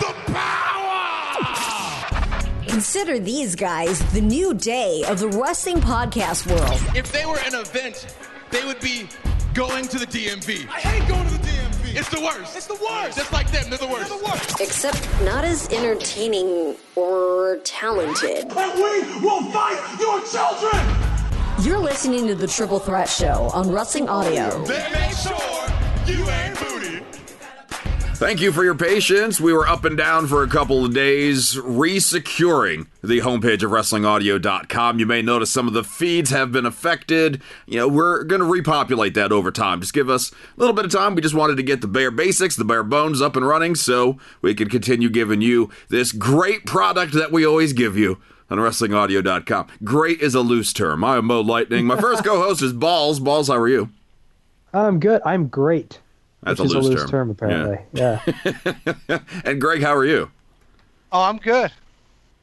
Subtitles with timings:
[0.00, 0.88] the power!
[2.66, 6.80] Consider these guys the new day of the wrestling podcast world.
[6.96, 8.14] If they were an event,
[8.50, 9.08] they would be
[9.54, 10.68] going to the DMV.
[10.68, 11.96] I hate going to the DMV.
[11.96, 12.56] It's the worst.
[12.56, 13.16] It's the worst.
[13.18, 14.10] Just like them, they're the worst.
[14.10, 14.60] They're the worst.
[14.60, 18.52] Except not as entertaining or talented.
[18.56, 21.08] And we will fight your children!
[21.66, 24.64] You're listening to the Triple Threat Show on Wrestling Audio.
[24.64, 25.34] Then make sure
[26.06, 26.47] you ain't booty.
[28.18, 29.40] Thank you for your patience.
[29.40, 34.98] We were up and down for a couple of days, resecuring the homepage of WrestlingAudio.com.
[34.98, 37.40] You may notice some of the feeds have been affected.
[37.66, 39.80] You know, we're going to repopulate that over time.
[39.80, 41.14] Just give us a little bit of time.
[41.14, 44.18] We just wanted to get the bare basics, the bare bones up and running so
[44.42, 49.68] we can continue giving you this great product that we always give you on WrestlingAudio.com.
[49.84, 51.04] Great is a loose term.
[51.04, 51.86] I am Mo Lightning.
[51.86, 53.20] My first co host is Ballz.
[53.20, 53.90] Ballz, how are you?
[54.74, 55.22] I'm good.
[55.24, 56.00] I'm great.
[56.42, 57.10] That's which a is loose a loose term.
[57.10, 57.78] term, apparently.
[57.92, 59.18] Yeah.
[59.44, 60.30] And Gregg, how are you?
[61.12, 61.72] Oh, I'm good.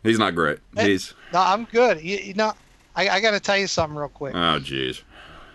[0.04, 0.60] He's not great.
[0.76, 0.90] Hey.
[0.92, 1.14] He's.
[1.34, 2.02] No, I'm good.
[2.02, 2.54] You, you know,
[2.96, 4.36] I, I got to tell you something real quick.
[4.36, 5.02] Oh, jeez.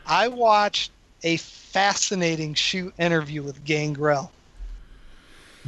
[0.07, 0.91] I watched
[1.23, 4.33] a fascinating shoot interview with Gangrel.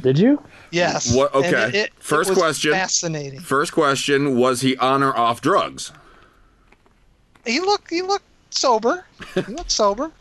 [0.01, 0.41] Did you?
[0.71, 1.15] Yes.
[1.15, 1.47] What- okay.
[1.49, 2.71] it- it- it First was question.
[2.71, 3.39] Fascinating.
[3.39, 5.91] First question: Was he on or off drugs?
[7.45, 7.89] He looked.
[7.89, 9.05] He looked sober.
[9.35, 10.11] he looked sober.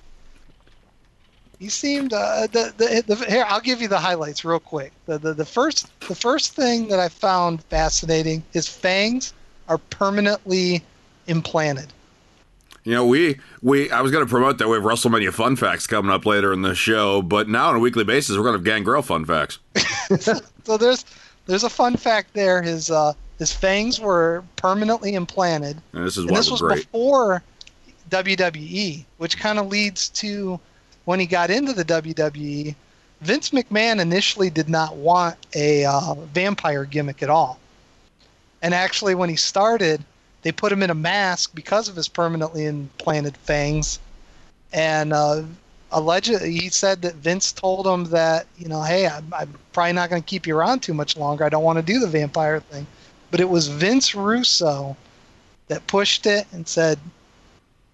[1.62, 2.12] He seemed.
[2.12, 4.92] Uh, the, the, the, here, I'll give you the highlights real quick.
[5.06, 9.32] The, the the first the first thing that I found fascinating is fangs
[9.68, 10.82] are permanently
[11.28, 11.92] implanted.
[12.82, 15.86] You know, we we I was going to promote that we have WrestleMania fun facts
[15.86, 18.58] coming up later in the show, but now on a weekly basis we're going to
[18.58, 19.60] have Gangrel fun facts.
[20.64, 21.04] So there's
[21.46, 22.60] there's a fun fact there.
[22.60, 26.90] His uh, his fangs were permanently implanted, And this is and this was great.
[26.90, 27.42] before
[28.10, 30.60] WWE, which kind of leads to
[31.04, 32.74] when he got into the WWE.
[33.20, 37.58] Vince McMahon initially did not want a uh, vampire gimmick at all,
[38.62, 40.02] and actually when he started,
[40.42, 44.00] they put him in a mask because of his permanently implanted fangs,
[44.72, 45.42] and uh,
[45.92, 50.10] allegedly he said that Vince told him that you know, hey, I'm, I'm probably not
[50.10, 51.44] going to keep you around too much longer.
[51.44, 52.86] I don't want to do the vampire thing,
[53.30, 54.96] but it was Vince Russo
[55.68, 56.98] that pushed it and said,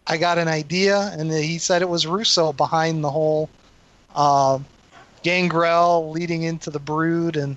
[0.08, 3.50] I got an idea, and he said it was Russo behind the whole
[4.14, 4.58] uh,
[5.22, 7.56] Gangrel leading into the Brood and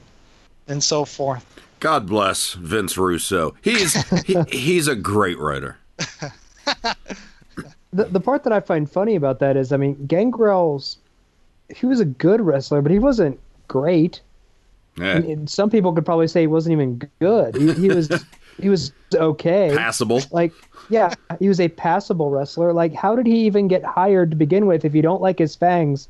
[0.67, 1.45] and so forth.
[1.79, 3.55] God bless Vince Russo.
[3.61, 5.77] He's he, he's a great writer.
[7.93, 10.97] The, the part that I find funny about that is, I mean, Gangrel's,
[11.69, 14.21] he was a good wrestler, but he wasn't great.
[14.97, 15.17] Yeah.
[15.17, 17.55] And, and some people could probably say he wasn't even good.
[17.55, 18.09] He, he was,
[18.61, 19.73] he was okay.
[19.75, 20.21] Passable.
[20.31, 20.53] Like,
[20.91, 22.73] yeah, he was a passable wrestler.
[22.73, 25.55] Like, how did he even get hired to begin with if you don't like his
[25.55, 26.07] fangs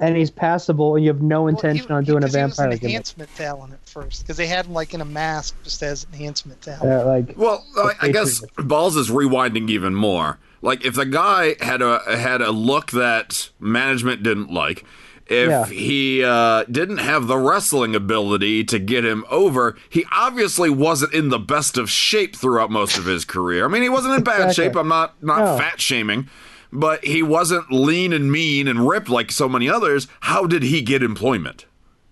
[0.00, 2.42] and he's passable and you have no intention Well, on he- doing a because he
[2.42, 2.84] was vampire an gimmick?
[2.90, 6.62] enhancement talent at first because they had him like in a mask just as enhancement
[6.62, 6.84] talent.
[6.84, 10.38] Uh, like, Well, I, I guess Ballz is rewinding even more.
[10.62, 14.84] Like if the guy had a had a look that management didn't like,
[15.28, 15.66] if Yeah.
[15.66, 21.28] he uh, didn't have the wrestling ability to get him over, he obviously wasn't in
[21.28, 23.64] the best of shape throughout most of his career.
[23.64, 24.64] I mean, he wasn't in bad Exactly.
[24.64, 24.76] shape.
[24.76, 25.58] I'm not not No.
[25.58, 26.28] fat shaming,
[26.72, 30.08] but he wasn't lean and mean and ripped like so many others.
[30.20, 31.64] How did he get employment?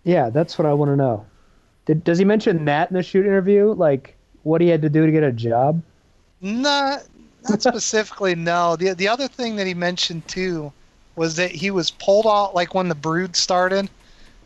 [0.05, 1.27] yeah, that's what I want to know.
[1.87, 3.73] Did, does he mention that in the shoot interview?
[3.73, 5.83] Like, what he had to do to get a job?
[6.41, 7.03] Not
[7.49, 8.35] not specifically.
[8.35, 8.77] no.
[8.77, 10.73] The the other thing that he mentioned too
[11.17, 13.89] was that he was pulled off like when the Brood started.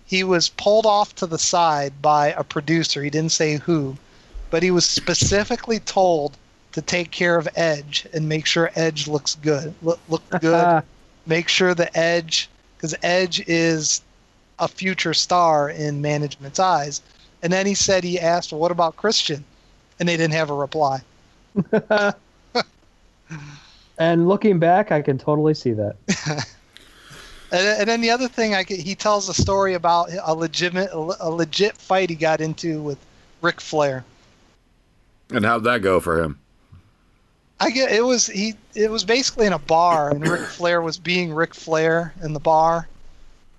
[0.06, 3.03] He was pulled off to the side by a producer.
[3.03, 3.97] He didn't say who,
[4.50, 6.36] but he was specifically told
[6.72, 9.75] to take care of Edge and make sure Edge looks good.
[9.82, 10.82] Look, look good.
[11.26, 14.02] make sure the Edge, because Edge is
[14.58, 17.02] a future star in management's eyes.
[17.42, 19.44] And then he said he asked, well, "What about Christian?"
[19.98, 21.00] And they didn't have a reply.
[24.00, 25.97] And looking back, I can totally see that.
[27.53, 30.91] And, and then the other thing, I, could- he tells a story about a legitimate,
[30.93, 32.99] a legit fight he got into with
[33.43, 34.05] Ric Flair.
[35.31, 36.38] And how'd that go for him?
[37.61, 38.55] I get it was he.
[38.75, 42.41] It was basically in a bar, and Ric Flair was being Ric Flair in the
[42.41, 42.88] bar,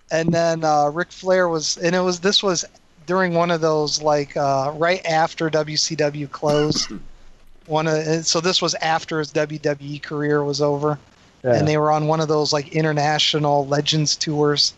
[0.10, 2.66] and then uh, Ric Flair was, and it was this was
[3.06, 6.92] during one of those like uh, right after WCW closed.
[7.68, 10.98] one of so this was after his WWE career was over.
[11.44, 11.56] Yeah.
[11.56, 14.74] and they were on one of those like international legends tours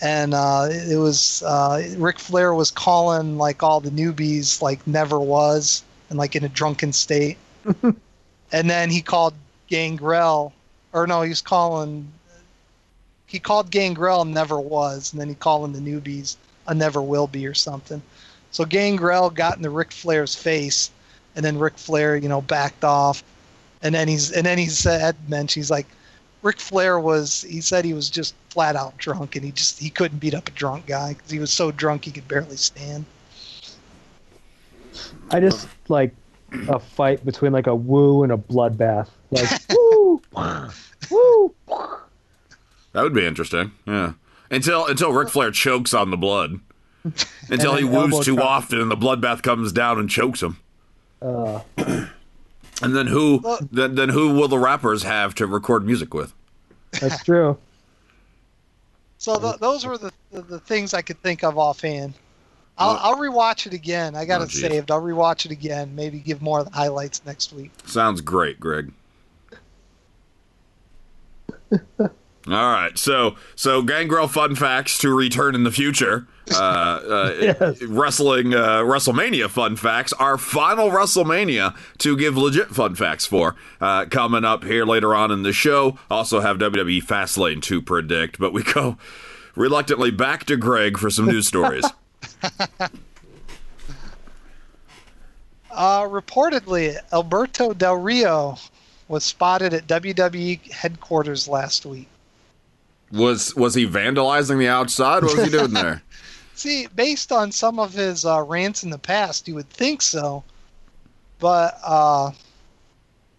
[0.00, 5.18] and uh, it was uh, Ric Flair was calling like all the newbies like never
[5.18, 7.36] was and like in a drunken state
[8.52, 9.34] and then he called
[9.68, 10.52] Gangrel
[10.92, 12.10] or no he was calling
[13.26, 16.36] he called Gangrel never was and then he calling the newbies
[16.66, 18.02] a never will be or something.
[18.50, 20.90] So Gangrel got into Ric Flair's face,
[21.34, 23.22] and then Ric Flair, you know, backed off,
[23.82, 25.86] and then he's and then he said, mentioned he's like,
[26.42, 29.90] Ric Flair was he said he was just flat out drunk, and he just he
[29.90, 33.04] couldn't beat up a drunk guy because he was so drunk he could barely stand.
[35.30, 36.14] I just like
[36.68, 39.08] a fight between like a woo and a bloodbath.
[39.30, 40.20] Like woo,
[41.10, 41.54] woo.
[42.92, 43.72] That would be interesting.
[43.86, 44.12] Yeah.
[44.50, 46.60] Until until Ric Flair chokes on the blood.
[47.50, 50.58] Until he then woos too often and the bloodbath comes down and chokes him.
[51.20, 51.58] Uh,
[52.80, 56.32] And then who Well- then then who will the rappers have to record music with?
[57.00, 57.58] that's true.
[59.18, 62.14] So th- those were the, the the things I could think of offhand.
[62.78, 64.16] I'll, I'll rewatch it again.
[64.16, 64.62] I got Oh, it geez.
[64.62, 64.90] saved.
[64.90, 65.94] I'll rewatch it again.
[65.94, 67.70] Maybe give more of the highlights next week.
[67.84, 68.90] Sounds great, Gregg.
[72.48, 76.26] All right, so so Gangrel fun facts to return in the future.
[76.50, 77.82] Uh, uh, Yes.
[77.82, 80.12] Wrestling uh, WrestleMania fun facts.
[80.14, 85.30] Our final WrestleMania to give legit fun facts for uh, coming up here later on
[85.30, 85.98] in the show.
[86.10, 88.98] Also have WWE Fastlane to predict, but we go
[89.54, 91.84] reluctantly back to Gregg for some news stories.
[95.74, 98.58] Uh, reportedly, Alberto Del Rio
[99.08, 102.08] was spotted at WWE headquarters last week.
[103.12, 105.22] Was was he vandalizing the outside?
[105.22, 106.02] What was he doing there?
[106.54, 110.44] See, based on some of his uh, rants in the past, you would think so,
[111.38, 112.30] but uh,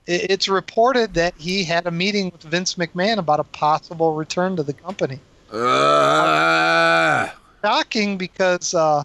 [0.06, 4.56] it, it's reported that he had a meeting with Vince McMahon about a possible return
[4.56, 5.20] to the company.
[5.52, 7.30] Uh,
[7.64, 9.04] shocking because uh,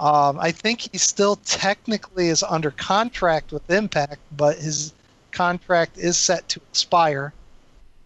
[0.00, 4.92] um, I think he still technically is under contract with Impact, but his
[5.30, 7.32] contract is set to expire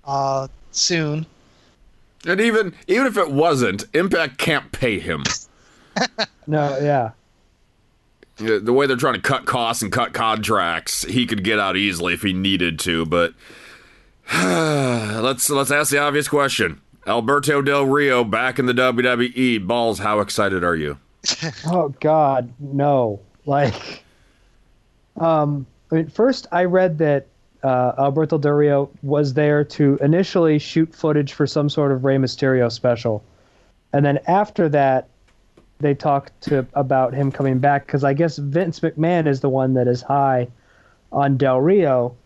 [0.04, 1.26] uh, soon.
[2.26, 5.24] And even even if it wasn't, Impact can't pay him.
[6.46, 7.10] No, yeah.
[8.38, 11.76] Yeah, the way they're trying to cut costs and cut contracts, he could get out
[11.76, 13.04] easily if he needed to.
[13.06, 13.34] But
[14.34, 19.64] let's let's ask the obvious question: Alberto Del Rio back in the WWE.
[19.66, 20.98] Ballz, how excited are you?
[21.66, 23.20] Oh God, no!
[23.46, 24.02] Like,
[25.18, 27.26] um, I mean, first I read that
[27.62, 32.16] uh, Alberto Del Rio was there to initially shoot footage for some sort of Rey
[32.16, 33.22] Mysterio special,
[33.92, 35.08] and then after that,
[35.78, 39.74] they talked to about him coming back because I guess Vince McMahon is the one
[39.74, 40.48] that is high
[41.12, 42.16] on Del Rio,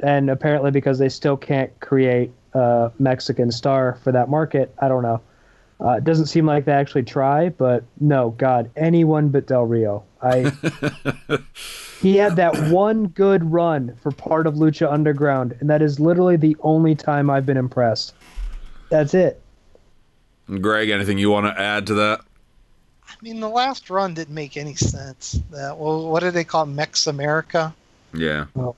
[0.00, 5.02] and apparently because they still can't create a Mexican star for that market, I don't
[5.02, 5.20] know.
[5.80, 10.04] Uh, it doesn't seem like they actually try, but no, God, anyone but Del Rio.
[10.22, 10.52] I
[12.02, 16.36] he had that one good run for part of Lucha Underground, and that is literally
[16.36, 18.12] the only time I've been impressed.
[18.90, 19.40] That's it.
[20.60, 22.20] Gregg, anything you want to add to that?
[23.08, 25.38] I mean, the last run didn't make any sense.
[25.52, 26.66] That well, what do they call it?
[26.66, 27.72] Mex America?
[28.12, 28.46] Yeah.
[28.54, 28.74] Well,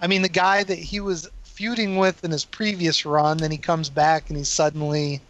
[0.00, 3.58] I mean, the guy that he was feuding with in his previous run, then he
[3.58, 5.20] comes back and he's suddenly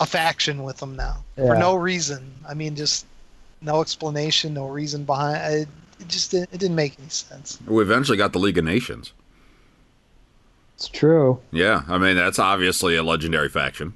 [0.00, 2.34] a faction with him now for no reason.
[2.48, 3.06] I mean, just
[3.60, 5.68] no explanation, no reason behind it.
[6.00, 7.58] It just didn't, it didn't make any sense.
[7.66, 9.12] We eventually got the League of Nations.
[10.76, 11.40] It's true.
[11.50, 13.94] Yeah, I mean that's obviously a legendary faction.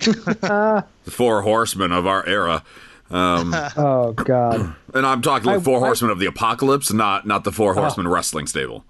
[0.00, 2.62] The four horsemen of our era.
[3.10, 4.74] Um, oh God.
[4.94, 8.08] and I'm talking like four I- horsemen of the apocalypse, not not the four horsemen
[8.08, 8.84] wrestling stable.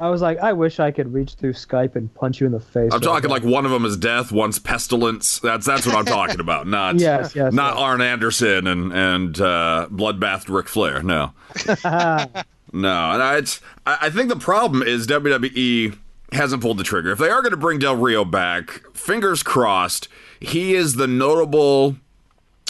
[0.00, 2.60] I was like, I wish I could reach through Skype and punch you in the
[2.60, 2.90] face.
[2.92, 5.38] I'm talking like one of them is death, one's pestilence.
[5.40, 6.66] That's that's what I'm talking about.
[6.66, 7.82] Not Yes, yes, not yes.
[7.82, 11.02] Arn Anderson and and uh, bloodbathed Ric Flair.
[11.02, 11.32] No,
[11.66, 12.32] no.
[12.72, 15.96] And I, it's I, I think the problem is WWE
[16.32, 17.12] hasn't pulled the trigger.
[17.12, 20.08] If they are going to bring Del Rio back, fingers crossed,
[20.40, 21.96] he is the notable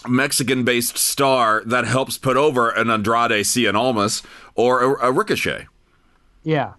[0.07, 4.23] Mexican-based star that helps put over an Andrade Cien Almas
[4.55, 5.67] or a, a Ricochet.
[6.45, 6.75] yeah.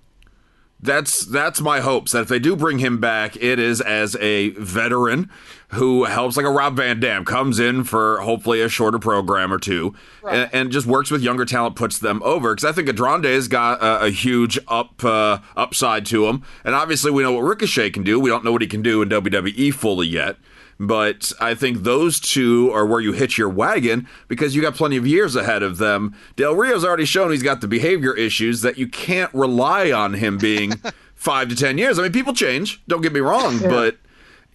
[0.82, 4.52] That's that's my hopes that if they do bring him back, it is as a
[4.52, 5.30] veteran
[5.74, 9.60] who helps like a Rob Van Dam comes in for hopefully a shorter program or
[9.60, 9.94] two,
[10.28, 12.56] and, and just works with younger talent, puts them over.
[12.56, 17.12] Because I think Andrade's got a, a huge up uh, upside to him, and obviously
[17.12, 18.18] we know what Ricochet can do.
[18.20, 20.38] We don't know what he can do in WWE fully yet.
[20.82, 24.96] But I think those two are where you hitch your wagon because you got plenty
[24.96, 26.16] of years ahead of them.
[26.38, 30.38] Del Rio's already shown he's got the behavior issues that you can't rely on him
[30.38, 30.72] being
[31.16, 32.00] five to ten years.
[32.00, 33.98] I mean, people change, don't get me wrong, but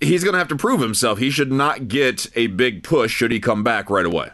[0.01, 1.19] he's going to have to prove himself.
[1.19, 4.31] He should not get a big push should he come back right away.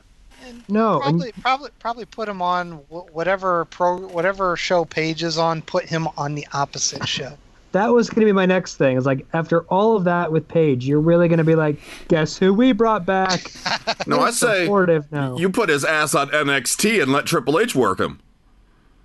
[0.69, 1.01] No.
[1.01, 5.61] and- Probably, probably, probably put him on whatever pro, whatever show Paige is on.
[5.63, 7.33] Put him on the opposite show.
[7.73, 8.97] That was going to be my next thing.
[8.97, 11.77] It's like after all of that with Paige, you're really going to be like,
[12.09, 13.51] guess who we brought back?
[14.07, 14.67] No, I say
[15.11, 15.37] now.
[15.37, 18.19] you put his ass on NXT and let Triple H work him.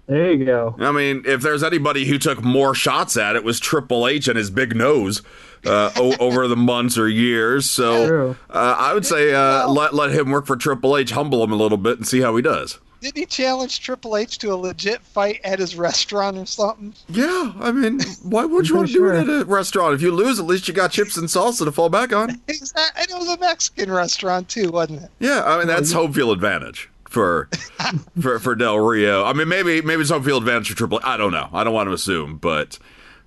[0.08, 0.76] there you go.
[0.80, 4.38] I mean, if there's anybody who took more shots at it, was Triple H and
[4.38, 5.22] his big nose
[5.66, 7.70] uh, o- over the months or years.
[7.70, 11.52] So uh, I would say uh, let let him work for Triple H, humble him
[11.52, 12.80] a little bit, and see how he does.
[13.06, 16.96] Didn't he challenge Triple H to a legit fight at his restaurant or something?
[17.08, 19.94] Yeah, I mean, why would you want to do it at a restaurant?
[19.94, 22.42] If you lose, at least you got chips and salsa to fall back on.
[22.48, 23.04] Exactly.
[23.04, 25.10] And it was a Mexican restaurant too, wasn't it?
[25.20, 27.48] Yeah, I mean that's home field advantage for
[28.20, 29.24] for for Del Rio.
[29.24, 30.98] I mean, maybe maybe it's home field advantage for Triple.
[30.98, 31.04] H.
[31.06, 31.48] I don't know.
[31.54, 32.80] I don't want to assume, but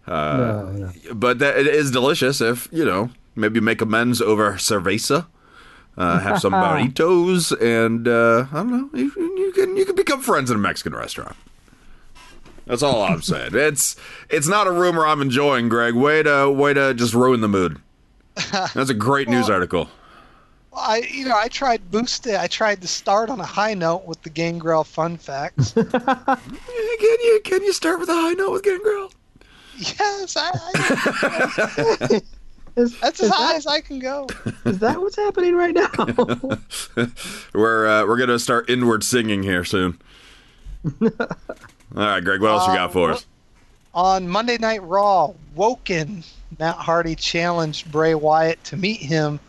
[0.09, 1.15] uh, No, no.
[1.15, 5.27] but that it is delicious if you know maybe make amends over cerveza.
[5.99, 8.91] Uh, have some burritos, and uh, I don't know.
[8.97, 11.35] You, you can you can become friends in a Mexican restaurant.
[12.67, 13.51] That's all I'm saying.
[13.55, 13.97] It's
[14.31, 15.95] it's not a rumor I'm enjoying, Gregg.
[15.95, 17.81] Way to way to just ruin the mood.
[18.53, 19.89] That's a great news article.
[20.77, 22.37] I, you know, I tried boosting.
[22.37, 25.73] I tried to start on a high note with the Gangrel fun facts.
[25.73, 29.13] Can you can you start with a high note with Gangrel?
[29.77, 32.21] yes, I, I,
[32.79, 34.29] Is, that's as high that, as I can go.
[34.65, 35.91] is that what's happening right now?
[37.53, 39.99] We're uh, we're gonna start inward singing here soon.
[41.03, 41.11] All
[41.97, 42.41] right, Gregg.
[42.41, 43.27] What else you got for us?
[43.95, 46.23] On Monday Night Raw, Woken,
[46.61, 49.41] Matt Hardy challenged Bray Wyatt to meet him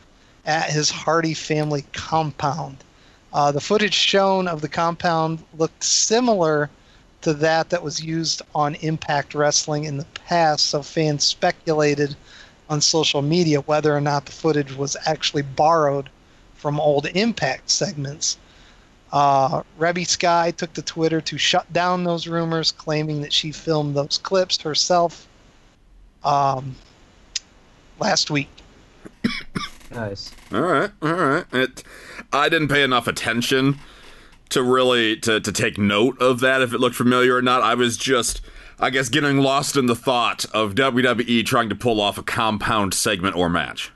[0.48, 2.77] at his Hardy family compound.
[3.31, 6.71] Uh, the footage shown of the compound looked similar
[7.21, 12.15] to that that was used on Impact Wrestling in the past, so fans speculated
[12.69, 16.09] on social media whether or not the footage was actually borrowed
[16.55, 18.38] from old Impact segments.
[19.11, 23.95] Uh, Reby Sky took to Twitter to shut down those rumors, claiming that she filmed
[23.95, 25.27] those clips herself
[26.23, 26.75] um,
[27.99, 28.49] last week.
[29.91, 30.31] nice.
[30.51, 31.45] All right, all right.
[31.51, 31.83] It,
[32.31, 33.79] I didn't pay enough attention
[34.49, 37.61] to really to to take note of that if it looked familiar or not.
[37.61, 38.41] I was just,
[38.79, 42.93] I guess, getting lost in the thought of WWE trying to pull off a compound
[42.93, 43.91] segment or match.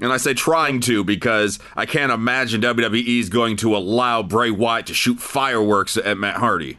[0.00, 4.50] And I say trying to because I can't imagine WWE is going to allow Bray
[4.50, 6.78] Wyatt to shoot fireworks at Matt Hardy.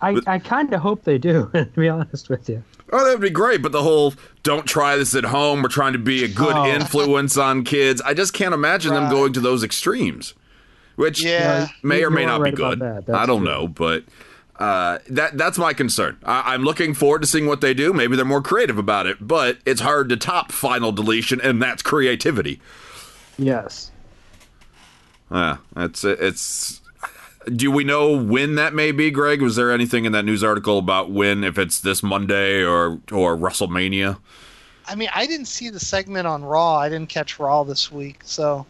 [0.00, 2.62] I, I kind of hope they do, to be honest with you.
[2.92, 3.62] Oh, that would be great.
[3.62, 5.62] But the whole don't try this at home.
[5.62, 6.66] We're trying to be a good Oh.
[6.66, 8.00] influence on kids.
[8.02, 10.34] I just can't imagine them going to those extremes,
[10.94, 11.68] which Yeah.
[11.82, 13.06] may or may not be right about good.
[13.06, 13.14] that.
[13.14, 13.50] I don't true.
[13.50, 14.04] know, but
[14.58, 16.18] uh, that that's my concern.
[16.24, 17.92] I, I'm looking forward to seeing what they do.
[17.92, 21.82] Maybe they're more creative about it, but it's hard to top final deletion, and that's
[21.82, 22.60] creativity.
[23.38, 23.90] Yes.
[25.30, 26.80] Yeah, it's it's.
[27.54, 29.40] Do we know when that may be, Gregg?
[29.40, 33.36] Was there anything in that news article about when, if it's this Monday or or
[33.36, 34.18] WrestleMania?
[34.88, 36.76] I mean, I didn't see the segment on Raw.
[36.76, 38.64] I didn't catch Raw this week, so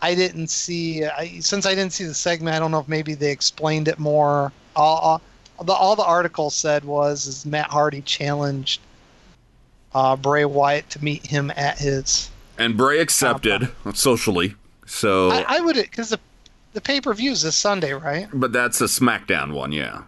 [0.00, 1.04] I didn't see.
[1.04, 3.98] I, since I didn't see the segment, I don't know if maybe they explained it
[3.98, 4.52] more.
[4.76, 5.20] All,
[5.58, 8.80] all the all the article said was is Matt Hardy challenged
[9.94, 12.30] uh, Bray Wyatt to meet him at his.
[12.58, 14.54] And Bray accepted socially.
[14.86, 16.20] So, I, I would because the
[16.74, 18.28] the pay per view is this Sunday, right?
[18.32, 20.02] but that's a SmackDown one, yeah.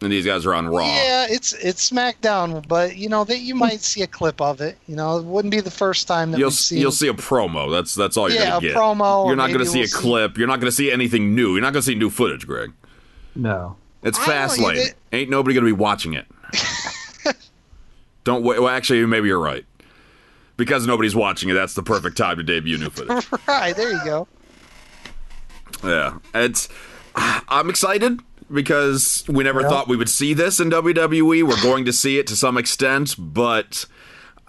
[0.00, 0.84] And these guys are on Raw.
[0.86, 4.76] Yeah, it's it's SmackDown, but you know that you might see a clip of it.
[4.86, 6.78] You know, it wouldn't be the first time that You'll we've seen.
[6.78, 7.68] you'll see a promo.
[7.70, 8.76] That's that's all you're Yeah, gonna a get.
[8.76, 10.38] promo, You're not gonna see we'll a see- clip.
[10.38, 11.52] You're not gonna see anything new.
[11.54, 12.70] You're not gonna see new footage, Gregg.
[13.38, 13.76] No.
[14.02, 14.76] It's I fast you lane.
[14.76, 16.26] did- Ain't nobody gonna be watching it.
[18.24, 18.60] Don't wait.
[18.60, 19.64] Well, actually, maybe you're right.
[20.56, 23.26] Because nobody's watching it, that's the perfect time to debut new footage.
[23.48, 24.28] right there, you go.
[25.84, 26.68] Yeah, it's.
[27.14, 28.20] I'm excited
[28.52, 29.68] because we never Yeah.
[29.68, 31.42] thought we would see this in WWE.
[31.46, 33.86] We're going to see it to some extent, but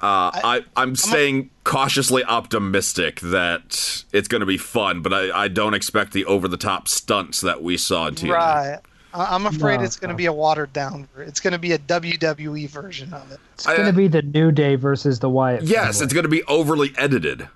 [0.01, 5.01] uh, I, I'm staying cautiously optimistic that it's going to be fun.
[5.01, 8.33] But I, I don't expect the over the top stunts that we saw in TNA.
[8.33, 8.77] Right.
[9.13, 10.17] I- I'm afraid No, it's going to no.
[10.17, 11.07] be a watered down.
[11.17, 13.39] It's going to be a WWE version of it.
[13.55, 15.63] It's going to be the New Day versus the Wyatt.
[15.63, 16.03] Yes, family.
[16.05, 17.47] it's going to be overly edited.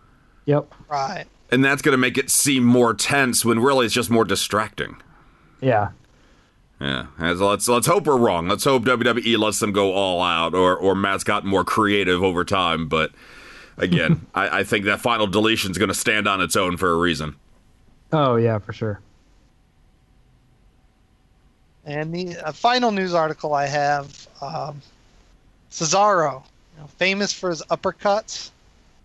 [0.45, 0.73] Yep.
[0.89, 1.25] Right.
[1.51, 4.97] And that's going to make it seem more tense when really it's just more distracting.
[5.61, 5.89] Yeah.
[6.83, 8.49] Yeah, let's let's hope we're wrong.
[8.49, 12.43] Let's hope WWE lets them go all out, or or Matt's gotten more creative over
[12.43, 12.89] time.
[12.89, 13.11] But
[13.77, 16.91] again, I, I think that final deletion is going to stand on its own for
[16.91, 17.35] a reason.
[18.11, 18.99] Oh yeah, for sure.
[21.85, 24.81] And the uh, final news article I have um,
[25.71, 26.43] Cesaro,
[26.75, 28.51] you know, famous for his uppercuts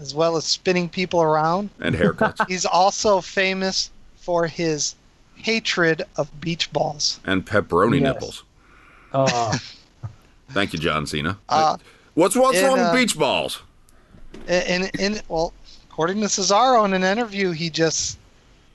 [0.00, 1.70] as well as spinning people around.
[1.78, 4.94] And haircuts He's also famous for his
[5.42, 7.20] hatred of beach balls.
[7.24, 8.14] and pepperoni Yes.
[8.14, 8.42] nipples.
[9.12, 9.58] Oh,
[10.50, 11.38] Thank you, John Cena.
[11.48, 11.76] Uh,
[12.14, 13.62] what's what's and, wrong uh, with beach balls?
[14.46, 15.52] And in well,
[15.90, 18.18] according to Cesaro in an interview he just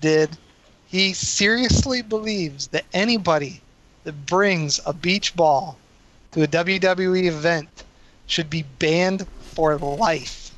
[0.02, 0.38] did,
[0.86, 3.62] he seriously believes that anybody
[4.04, 5.78] that brings a beach ball
[6.34, 7.84] to a WWE event
[8.28, 10.52] should be banned for life.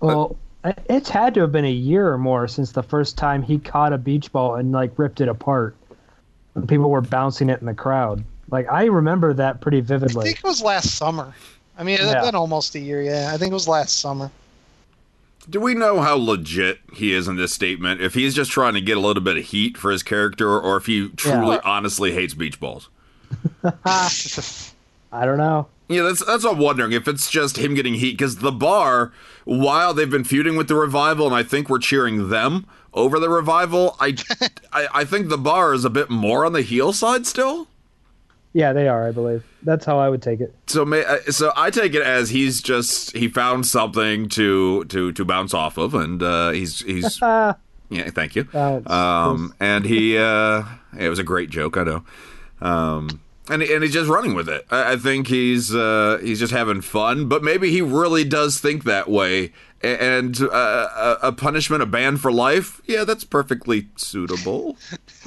[0.00, 0.36] Well,
[0.88, 3.92] it's had to have been a year or more since the first time he caught
[3.92, 5.76] a beach ball and like ripped it apart.
[6.68, 8.24] People were bouncing it in the crowd.
[8.50, 10.20] Like I remember that pretty vividly.
[10.22, 11.34] I think it was last summer.
[11.76, 12.20] I mean, it's Yeah.
[12.22, 13.02] been almost a year.
[13.02, 14.30] Yeah, I think it was last summer.
[15.50, 18.00] Do we know how legit he is in this statement?
[18.00, 20.78] If he's just trying to get a little bit of heat for his character, or
[20.78, 22.88] if he truly, honestly hates beach balls?
[23.84, 24.08] I
[25.12, 25.66] don't know.
[25.88, 29.12] Yeah, that's that's what I'm wondering if it's just him getting heat because the bar,
[29.44, 33.28] while they've been feuding with the revival, and I think we're cheering them over the
[33.28, 33.96] revival.
[34.00, 34.16] I,
[34.72, 37.68] I, I think the bar is a bit more on the heel side still.
[38.54, 39.06] Yeah, they are.
[39.06, 40.54] I believe that's how I would take it.
[40.68, 45.12] So, may, uh, so I take it as he's just he found something to to
[45.12, 47.56] to bounce off of, and uh, he's he's Ah,
[47.90, 48.44] yeah, thank you.
[48.44, 48.88] Bounce.
[48.88, 50.62] Um, and he uh,
[50.98, 52.04] it was a great joke, I know.
[52.60, 54.66] Um, and and he's just running with it.
[54.70, 58.84] I, I think he's uh, he's just having fun, but maybe he really does think
[58.84, 59.52] that way.
[59.82, 64.78] And uh, a, punishment, a ban for life, yeah, that's perfectly suitable.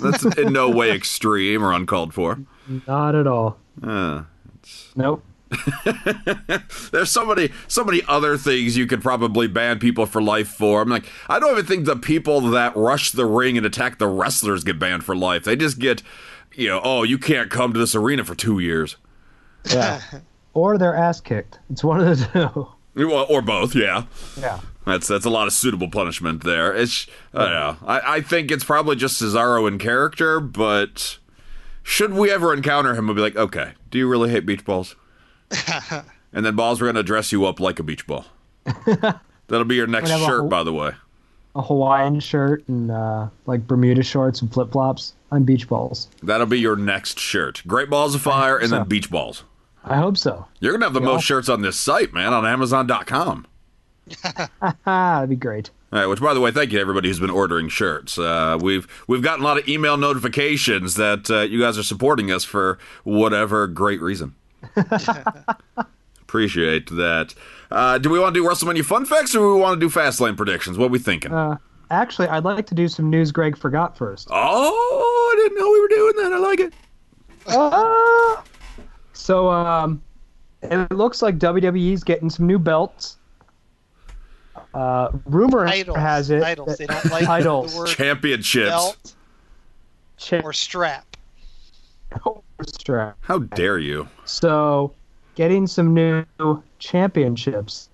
[0.02, 2.40] That's in no way extreme or uncalled for.
[2.88, 3.60] not at all.
[3.84, 4.24] Uh,
[4.96, 5.24] Nope.
[6.92, 10.82] there's so many so many other things you could probably ban people for life for.
[10.82, 14.08] I'm like, I don't even think the people that rush the ring and attack the
[14.08, 15.44] wrestlers get banned for life.
[15.46, 16.02] They just get,
[16.58, 18.98] you know, oh, you can't come to this arena for two years,
[19.66, 20.02] Yeah.
[20.54, 21.60] or their ass kicked.
[21.70, 22.50] It's one of the
[22.96, 23.06] two.
[23.08, 23.76] Well, or both.
[23.76, 24.06] Yeah,
[24.40, 24.60] Yeah.
[24.86, 26.74] that's that's a lot of suitable punishment there.
[26.74, 27.78] It's I don't know.
[27.88, 31.20] I, I think it's probably just Cesaro in character, but
[31.84, 34.96] should we ever encounter him, we'll be like, okay, do you really hate beach balls?
[36.34, 38.26] and then balls, we're gonna dress you up like a beach ball.
[39.48, 40.92] That'll be your next We'd a shirt, by the way.
[41.58, 46.08] A Hawaiian shirt and uh, like Bermuda shorts and flip flops on beach balls.
[46.22, 47.64] That'll be your next shirt.
[47.68, 49.44] Great balls of fire and then beach balls.
[49.84, 50.46] I hope so.
[50.60, 53.48] You're gonna have the most shirts on this site, man, on Amazon.com.
[54.86, 55.72] That'd be great.
[55.92, 58.20] All right, which, by the way, thank you to everybody who's been ordering shirts.
[58.20, 62.30] Uh, we've we've gotten a lot of email notifications that uh, you guys are supporting
[62.30, 64.36] us for whatever great reason.
[66.28, 67.34] Appreciate that.
[67.72, 69.90] Uh, do we want to do WrestleMania fun facts or do we want to do
[69.90, 70.78] fast lane predictions?
[70.78, 71.34] What are we thinking?
[71.34, 71.58] Uh,
[71.90, 74.28] actually, I'd like to do some news Gregg forgot first.
[74.30, 76.34] oh, I didn't know we were doing that.
[76.34, 76.74] I like it.
[77.48, 78.44] Ah!
[79.14, 80.02] So, um,
[80.64, 83.16] it looks like WWE's getting some new belts.
[84.74, 85.98] Uh, rumor Titles.
[85.98, 86.68] has it Titles.
[86.68, 87.72] that- They don't like titles.
[87.74, 88.70] the word Championships.
[88.70, 89.16] belt
[90.18, 91.06] Cha- or strap.
[92.68, 93.18] strap.
[93.22, 94.10] How dare you?
[94.26, 94.94] So,
[95.38, 96.26] getting some new
[96.80, 97.90] championships.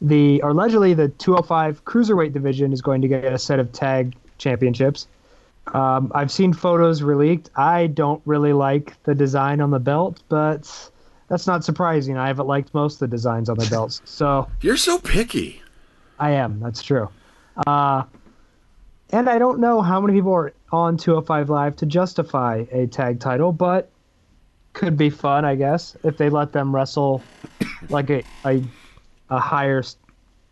[0.00, 4.16] The or allegedly the 205 cruiserweight division is going to get a set of tag
[4.38, 5.06] championships.
[5.74, 7.50] Um, I've seen photos released.
[7.56, 10.90] I don't really like the design on the belt, but
[11.28, 12.16] that's not surprising.
[12.16, 15.62] I haven't liked most of the designs on the belts, so You're so picky.
[16.18, 16.60] I am.
[16.60, 17.08] That's true.
[17.66, 18.04] Uh,
[19.10, 23.20] and I don't know how many people are on 205 Live to justify a tag
[23.20, 23.90] title, but
[24.74, 27.22] could be fun, I guess, if they let them wrestle
[27.88, 28.62] like a a,
[29.30, 29.82] a higher,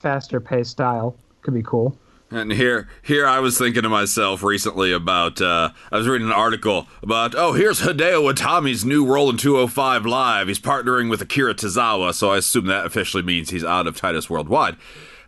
[0.01, 1.15] faster paced style.
[1.43, 1.97] Could be cool.
[2.31, 5.43] And here, here, I was thinking to myself recently about.
[5.43, 7.35] Uh, I was reading an article about.
[7.35, 10.49] Oh, here's Hideo Itami's new role in 205 Live.
[10.49, 14.31] He's partnering with Akira Tozawa, so I assume that officially means he's out of Titus
[14.31, 14.77] Worldwide.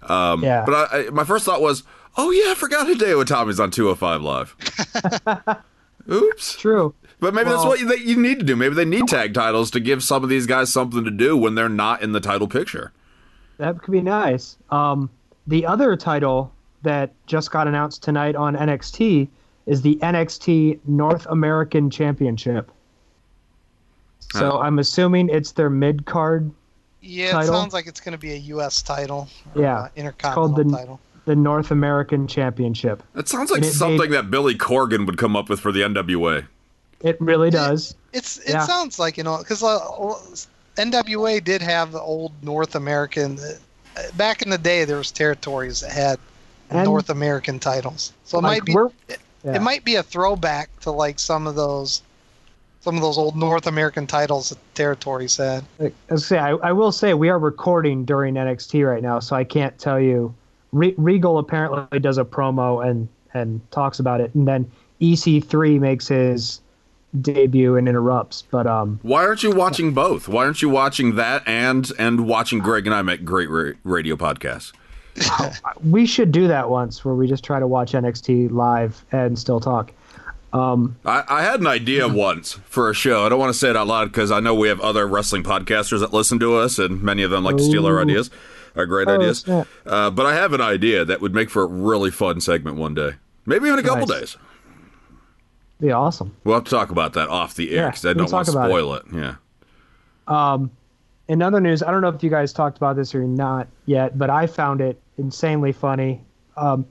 [0.02, 0.64] Um, Yeah.
[0.64, 1.82] But I, I, my first thought was,
[2.16, 5.58] oh yeah, I forgot Hideo Itami's on 205 Live.
[6.10, 6.56] Oops.
[6.56, 6.94] True.
[7.24, 8.54] But maybe that's what you, you need to do.
[8.54, 11.54] Maybe they need tag titles to give some of these guys something to do when
[11.54, 12.92] they're not in the title picture.
[13.56, 14.58] That could be nice.
[14.70, 15.08] Um,
[15.46, 19.28] the other title that just got announced tonight on NXT
[19.64, 22.70] is the NXT North American Championship.
[24.32, 24.60] So Oh.
[24.60, 26.50] I'm assuming it's their mid card,
[27.00, 27.54] Yeah, Title?
[27.54, 28.82] it sounds like it's going to be a U.S.
[28.82, 29.28] title.
[29.54, 31.00] or, Yeah, uh, called intercontinental the- title.
[31.24, 33.02] the North American Championship.
[33.14, 35.72] That sounds like And it made- something that Billy Corgan would come up with for
[35.72, 36.46] the NWA.
[37.04, 37.94] It really does.
[38.12, 38.66] It's it Yeah.
[38.66, 39.78] sounds like you know because uh,
[40.76, 43.38] NWA did have the old North American.
[43.38, 46.18] Uh, back in the day, there was territories that had
[46.70, 48.72] And- North American titles, so it Like, might be
[49.12, 49.56] it, yeah.
[49.56, 52.02] it might be a throwback to like some of those
[52.80, 55.64] some of those old North American titles that territories had.
[56.10, 59.44] I, say, I, I will say we are recording during NXT right now, so I
[59.44, 60.34] can't tell you.
[60.72, 66.08] Re- Regal apparently does a promo and and talks about it, and then EC3 makes
[66.08, 66.60] his
[67.20, 68.42] debut and interrupts.
[68.42, 70.28] But um, Why aren't you watching both?
[70.28, 74.16] Why aren't you watching that and and watching Gregg and I make great ra- radio
[74.16, 74.72] podcasts?
[75.84, 79.60] we should do that once where we just try to watch NXT live and still
[79.60, 79.92] talk.
[80.52, 83.24] Um, I, I had an idea once for a show.
[83.24, 85.42] I don't want to say it out loud because I know we have other wrestling
[85.42, 88.30] podcasters that listen to us, and many of them like to steal our ideas,
[88.76, 89.44] our great Oh, ideas.
[89.48, 92.94] Uh, but I have an idea that would make for a really fun segment one
[92.94, 93.12] day,
[93.46, 94.20] maybe even a couple Nice.
[94.20, 94.36] days.
[95.84, 96.34] Be awesome.
[96.44, 98.52] We'll have to talk about that off the air Yeah, because I don't want to
[98.52, 98.70] about it.
[98.70, 99.02] spoil it.
[99.12, 99.34] Yeah.
[100.26, 100.70] Um,
[101.28, 104.18] In other news, I don't know if you guys talked about this or not yet,
[104.18, 106.20] but I found it insanely funny.
[106.56, 106.86] Um,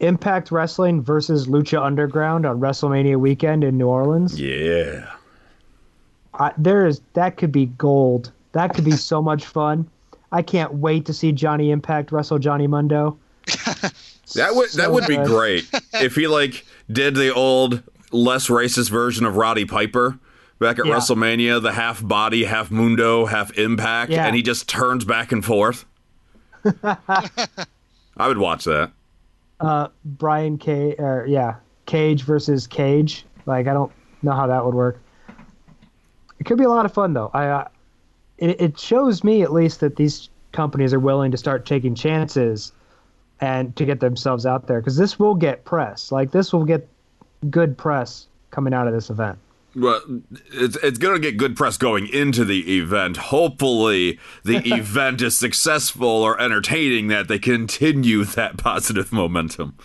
[0.00, 4.40] Impact Wrestling versus Lucha Underground on WrestleMania weekend in New Orleans.
[4.40, 5.10] Yeah.
[6.34, 8.32] I, there is that could be gold.
[8.52, 9.88] That could be so much fun.
[10.32, 13.18] I can't wait to see Johnny Impact wrestle Johnny Mundo.
[14.36, 18.90] That would that So would be great if he like did the old less racist
[18.90, 20.18] version of Roddy Piper
[20.58, 20.94] back at Yeah.
[20.94, 24.26] WrestleMania, the half body, half mundo, half impact, Yeah.
[24.26, 25.84] and he just turns back and forth.
[26.82, 28.90] I would watch that.
[29.60, 33.24] Uh, Brian Cage, or yeah, Cage versus Cage.
[33.46, 33.92] Like I don't
[34.22, 35.00] know how that would work.
[36.38, 37.30] It could be a lot of fun though.
[37.34, 37.68] I, uh,
[38.38, 42.72] it, it shows me at least that these companies are willing to start taking chances
[43.40, 46.10] and to get themselves out there because this will get press.
[46.10, 46.88] Like this will get
[47.48, 49.38] good press coming out of this event.
[49.76, 50.00] Well,
[50.52, 53.16] it's it's going to get good press going into the event.
[53.16, 59.76] Hopefully, the event is successful or entertaining that they continue that positive momentum.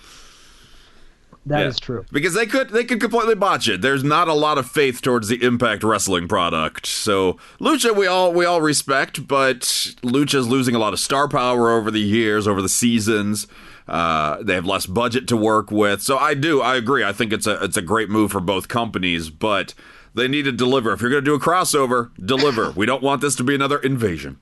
[1.46, 1.86] That is Yeah.
[1.86, 2.06] true.
[2.12, 3.82] Because they could they could completely botch it.
[3.82, 6.88] There's not a lot of faith towards the Impact Wrestling product.
[6.88, 9.60] So Lucha we all we all respect, but
[10.02, 13.46] Lucha's losing a lot of star power over the years, over the seasons.
[13.88, 16.02] Uh, they have less budget to work with.
[16.02, 17.04] So I do I agree.
[17.04, 19.74] I think it's a it's a great move for both companies, but
[20.16, 20.92] they need to deliver.
[20.94, 22.72] If you're going to do a crossover, deliver.
[22.72, 24.40] we don't want this to be another invasion.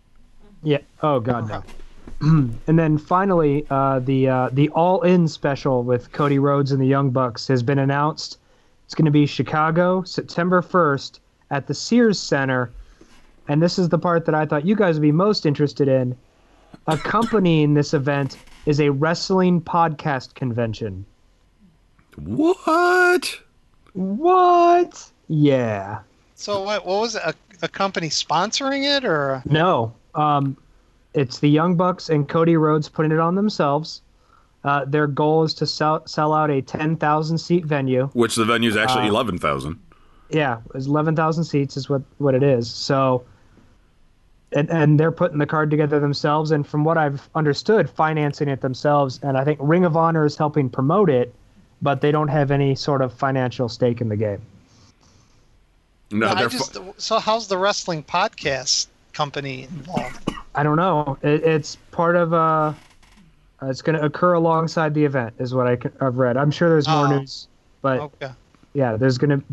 [0.62, 0.80] Yeah.
[1.02, 1.64] Oh God, no.
[2.68, 6.88] and then finally, uh, the uh, the All In special with Cody Rhodes and the
[6.88, 8.38] Young Bucks has been announced.
[8.86, 11.20] It's going to be Chicago, September first,
[11.52, 12.72] at the Sears Center.
[13.50, 16.16] And this is the part that I thought you guys would be most interested in.
[16.88, 21.06] Accompanying this event is a wrestling podcast convention.
[22.17, 23.39] What?
[23.93, 25.12] What?
[25.28, 25.99] Yeah.
[26.36, 26.86] So what?
[26.86, 27.21] What was it?
[27.26, 29.93] A, a company sponsoring it, or No.
[30.15, 30.58] Um,
[31.13, 34.02] it's the Young Bucks and Cody Rhodes putting it on themselves.
[34.63, 38.08] Uh, their goal is to sell sell out a ten thousand seat venue.
[38.13, 39.80] Which the venue is actually 11,000.
[40.30, 42.69] Yeah, eleven thousand seats is what what it is.
[42.69, 43.23] So,
[44.56, 46.52] and and they're putting the card together themselves.
[46.52, 49.20] And from what I've understood, financing it themselves.
[49.24, 51.34] And I think Ring of Honor is helping promote it,
[51.82, 54.42] but they don't have any sort of financial stake in the game.
[56.12, 56.74] No, I they're just.
[56.76, 60.30] fu- So how's the wrestling podcast company involved?
[60.56, 61.18] I don't know.
[61.24, 62.74] It, it's part of uh
[63.63, 66.38] It's going to occur alongside the event, is what I, I've read.
[66.38, 67.18] I'm sure there's more Oh.
[67.20, 67.48] news,
[67.82, 68.32] but Okay.
[68.74, 69.46] yeah, there's going to.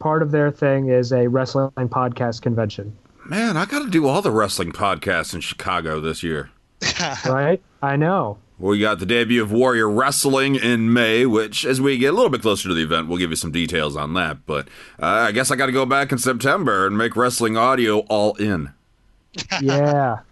[0.00, 2.94] Part of their thing is a wrestling podcast convention,
[3.26, 6.50] Man, I got to do all the wrestling podcasts in Chicago this year.
[7.26, 7.62] right?
[7.82, 8.38] I know.
[8.58, 12.30] We got the debut of Warrior Wrestling in May, which, as we get a little
[12.30, 14.46] bit closer to the event, we'll give you some details on that.
[14.46, 14.68] But
[15.02, 18.34] uh, I guess I got to go back in September and make wrestling audio all
[18.36, 18.72] in.
[19.60, 20.18] Yeah.
[20.20, 20.22] I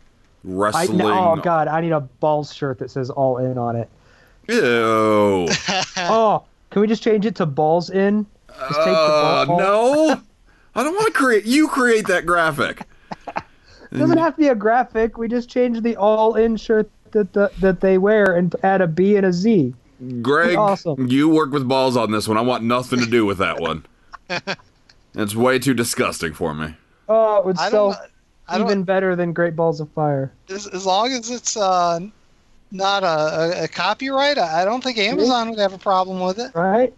[0.44, 1.00] Wrestling.
[1.02, 3.88] oh god, I need a balls shirt that says all in on it.
[4.48, 5.48] Ew.
[5.96, 8.26] Oh, can we just change it to balls in?
[8.48, 10.20] Just take the Uh, no.
[10.74, 11.44] I don't want to create.
[11.44, 12.82] You create that graphic.
[13.26, 13.44] It
[13.98, 15.18] doesn't have to be a graphic.
[15.18, 18.86] We just change the all in shirt that the, that they wear and add a
[18.86, 19.74] B and a Z.
[20.20, 21.06] Gregg, Awesome.
[21.08, 22.36] you work with Ballz on this one.
[22.36, 23.84] I want nothing to do with that one.
[25.14, 26.74] it's way too disgusting for me.
[27.08, 27.94] Oh, it would I.
[28.48, 30.32] I even better than Great Balls of Fire.
[30.50, 32.00] as, as long as it's uh,
[32.70, 33.06] not a,
[33.60, 36.52] a, a copyright, I I don't think Amazon would have a problem with it.
[36.54, 36.92] Right?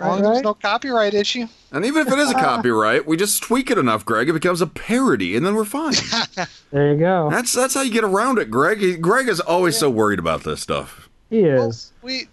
[0.00, 0.44] As long Right, as there's right?
[0.44, 1.46] no copyright issue.
[1.72, 4.60] And even if it is a copyright, we just tweak it enough, Gregg, it becomes
[4.60, 5.94] a parody, and then we're fine.
[6.70, 7.30] There you go.
[7.30, 9.00] That's that's how you get around it, Gregg.
[9.00, 11.08] Gregg is always so worried about this stuff.
[11.30, 11.92] He is.
[12.02, 12.28] We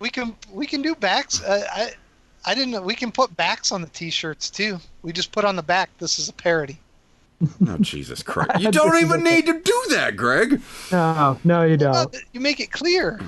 [0.00, 1.40] we can we can do backs.
[1.44, 1.90] Uh, I
[2.44, 4.78] I didn't know we can put backs on the t-shirts too.
[5.02, 5.90] We just put on the back.
[5.98, 6.78] This is a parody.
[7.68, 8.50] Oh Jesus Christ!
[8.60, 10.60] You don't even need to do that, Gregg.
[10.90, 12.16] No, no, you don't.
[12.32, 13.20] you make it clear.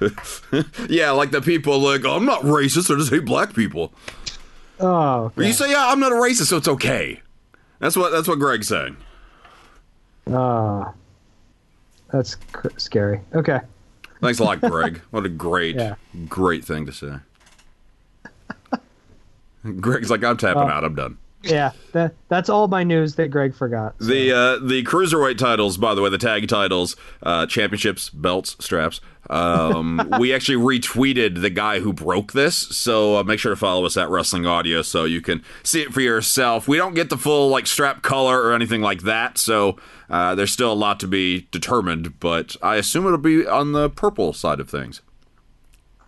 [0.88, 2.92] Yeah, like the people like I'm not racist.
[2.94, 3.92] I just hate black people.
[4.78, 7.20] Oh, But you say, yeah, I'm not a racist, so it's okay.
[7.80, 8.96] That's what that's what Gregg's saying.
[10.32, 10.92] ah,
[12.10, 13.20] that's cr- scary.
[13.34, 13.60] Okay.
[14.22, 15.00] Thanks a lot, Gregg.
[15.10, 15.94] what a great, Yeah.
[16.28, 17.14] great thing to say.
[19.80, 20.84] Gregg's like, I'm tapping Uh, out.
[20.84, 21.18] I'm done.
[21.42, 23.94] Yeah, that that's all my news that Gregg forgot.
[23.98, 24.06] so.
[24.06, 29.00] The uh, the cruiserweight titles, by the way, the tag titles, uh, championships, belts, straps.
[29.30, 33.86] Um, we actually retweeted the guy who broke this, so uh, make sure to follow
[33.86, 36.66] us at Wrestling Audio so you can see it for yourself.
[36.66, 39.78] We don't get the full like strap color or anything like that, so
[40.10, 42.18] uh, there's still a lot to be determined.
[42.18, 45.00] But I assume it'll be on the purple side of things,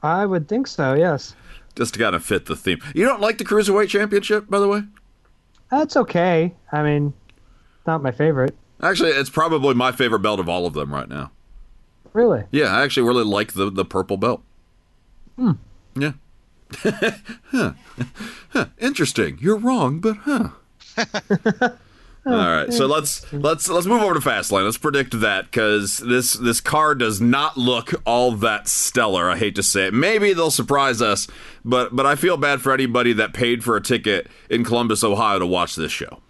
[0.02, 0.94] I would think so.
[0.94, 1.36] Yes,
[1.76, 2.80] just to kind of fit the theme.
[2.92, 4.82] You don't like the cruiserweight championship, by the way?
[5.70, 6.52] that's okay.
[6.70, 7.14] I mean,
[7.86, 8.54] not my favorite.
[8.82, 11.30] Actually, it's probably my favorite belt of all of them right now.
[12.12, 12.44] Really?
[12.50, 14.42] Yeah, I actually really like the the purple belt.
[15.36, 15.52] Hmm.
[15.94, 16.12] Yeah.
[17.50, 17.72] huh.
[18.50, 18.66] Huh.
[18.78, 19.38] Interesting.
[19.40, 20.48] You're wrong, but huh.
[22.24, 24.64] All right, so let's let's let's move over to Fastlane.
[24.64, 29.28] Let's predict that because this this car does not look all that stellar.
[29.28, 29.94] I hate to say it.
[29.94, 31.26] Maybe they'll surprise us,
[31.64, 35.40] but but I feel bad for anybody that paid for a ticket in Columbus, Ohio,
[35.40, 36.20] to watch this show.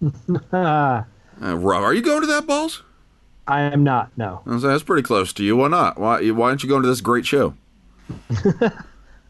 [1.42, 2.82] Uh, Rob, are you going to that, Ballz?
[3.46, 4.10] I am not.
[4.16, 4.42] No.
[4.46, 5.56] I was like, That's pretty close to you.
[5.56, 5.98] Why not?
[5.98, 7.54] Why why aren't you going to this great show?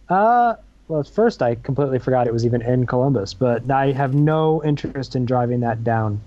[0.09, 0.57] Uh,
[0.89, 4.63] well, at first I completely forgot it was even in Columbus, but I have no
[4.63, 6.21] interest in driving that down,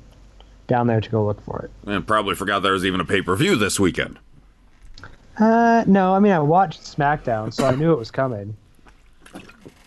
[0.65, 1.71] down there to go look for it.
[1.87, 4.17] And probably forgot there was even a pay per view this weekend.
[5.37, 6.15] Uh, no.
[6.15, 8.55] I mean, I watched SmackDown, so I knew it was coming.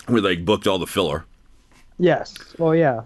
[0.09, 1.25] We like booked all the filler.
[1.99, 2.35] Yes.
[2.59, 3.03] Well, yeah.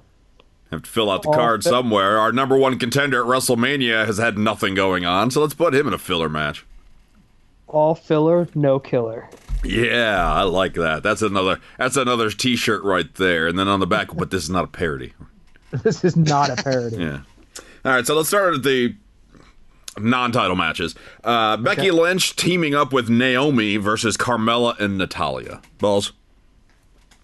[0.73, 2.19] Have to fill out the All card somewhere.
[2.19, 5.87] Our number one contender at WrestleMania has had nothing going on, so let's put him
[5.87, 6.65] in a filler match.
[7.69, 9.29] All filler, no killer.
[9.63, 11.03] Yeah, I like that.
[11.03, 11.61] That's another.
[11.77, 13.47] That's another T-shirt right there.
[13.47, 15.13] And then on the back, but this is not a parody.
[15.83, 16.97] This is not a parody.
[16.97, 17.21] Yeah.
[17.85, 18.95] All right, so let's start with the
[19.99, 20.95] non-title matches.
[21.25, 25.63] Uh, Becky Lynch teaming up with Naomi versus Carmella and Natalya.
[25.79, 26.13] Ballz.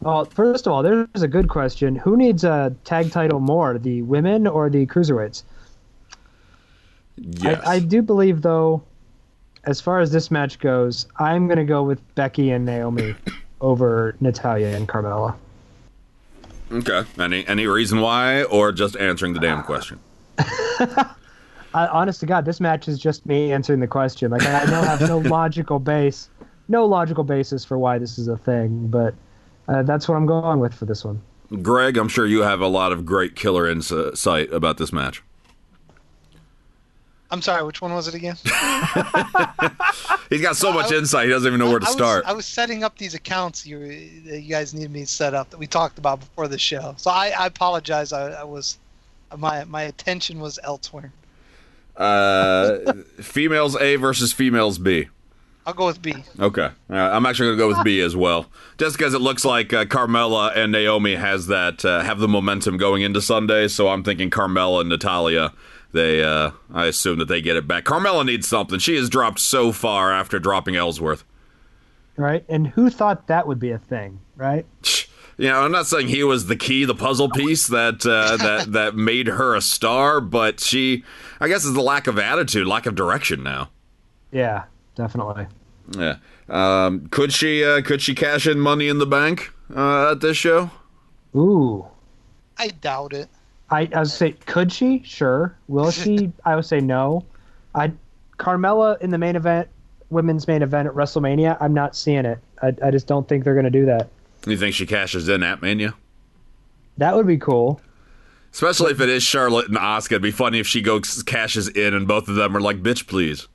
[0.00, 1.96] Well, first of all, there's a good question.
[1.96, 5.42] Who needs a tag title more, the women or the cruiserweights?
[7.16, 7.60] Yes.
[7.66, 8.82] I, I do believe, though,
[9.64, 13.14] as far as this match goes, I'm going to go with Becky and Naomi
[13.60, 15.34] over Natalya and Carmella.
[16.70, 17.02] okay.
[17.18, 19.98] Any any reason why, or just answering the damn question?
[20.38, 24.30] I, honest to God, this match is just me answering the question.
[24.30, 26.28] Like I know have no logical base,
[26.68, 29.14] no logical basis for why this is a thing, but
[29.68, 31.20] uh, that's what I'm going with for this one.
[31.62, 35.22] Gregg, I'm sure you have a lot of great killer insight about this match.
[37.30, 38.36] I'm sorry, which one was it again?
[40.30, 42.24] He's got so much insight, he doesn't even know where to I was- start.
[42.26, 43.78] I was setting up these accounts you
[44.26, 46.94] that you guys needed me to set up that we talked about before the show.
[46.96, 48.12] So I, I apologize.
[48.12, 48.78] I, I was
[49.36, 51.12] my my attention was elsewhere.
[51.96, 55.08] Uh, females A versus females B.
[55.68, 56.14] I'll go with B.
[56.40, 58.46] Okay, All right, I'm actually going to go with B as well,
[58.78, 62.78] just because it looks like uh, Carmella and Naomi has that uh, have the momentum
[62.78, 63.68] going into Sunday.
[63.68, 65.52] So I'm thinking Carmella and Natalya.
[65.92, 67.84] They, uh, I assume that they get it back.
[67.84, 68.78] Carmella needs something.
[68.78, 71.22] She has dropped so far after dropping Ellsworth.
[72.16, 72.46] Right?
[72.48, 74.64] And who thought that would be a thing, right?
[75.40, 78.72] You know, I'm not saying he was the key, the puzzle piece that uh, that
[78.72, 81.04] that made her a star, but she,
[81.38, 83.70] I guess, is the lack of attitude, lack of direction now.
[84.32, 84.64] Yeah,
[84.96, 85.46] definitely.
[85.96, 86.16] Yeah.
[86.48, 90.36] Um, could she uh, could she cash in Money in the Bank uh, at this
[90.36, 90.70] show?
[91.36, 91.86] Ooh.
[92.58, 93.28] I doubt it.
[93.70, 95.02] I, I would say, could she?
[95.04, 95.54] Sure.
[95.68, 96.32] Will she?
[96.44, 97.24] I would say no.
[97.74, 97.92] I
[98.38, 99.68] Carmella in the main event,
[100.10, 101.56] women's main event at WrestleMania.
[101.60, 102.38] I'm not seeing it.
[102.62, 104.08] I, I just don't think they're going to do that.
[104.46, 105.94] You think she cashes in at Mania?
[106.96, 107.80] That would be cool.
[108.52, 110.12] Especially if it is Charlotte and Asuka.
[110.12, 113.06] It'd be funny if she goes cashes in and both of them are like, "Bitch,
[113.06, 113.46] please."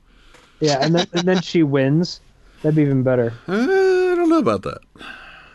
[0.60, 2.20] Yeah, and then and then she wins.
[2.64, 3.32] That'd be even better.
[3.46, 4.78] Uh, I don't know about that.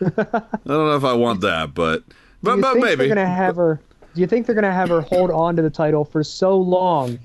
[0.00, 2.04] I don't know if I want that, but
[2.42, 2.96] but, do you but think maybe.
[3.08, 3.80] they're gonna have her?
[4.14, 7.18] Do you think they're gonna have her hold on to the title for so long,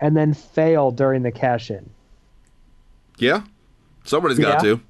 [0.00, 1.88] and then fail during the cash in?
[3.18, 3.42] Yeah,
[4.04, 4.70] somebody's got Yeah.
[4.70, 4.80] to.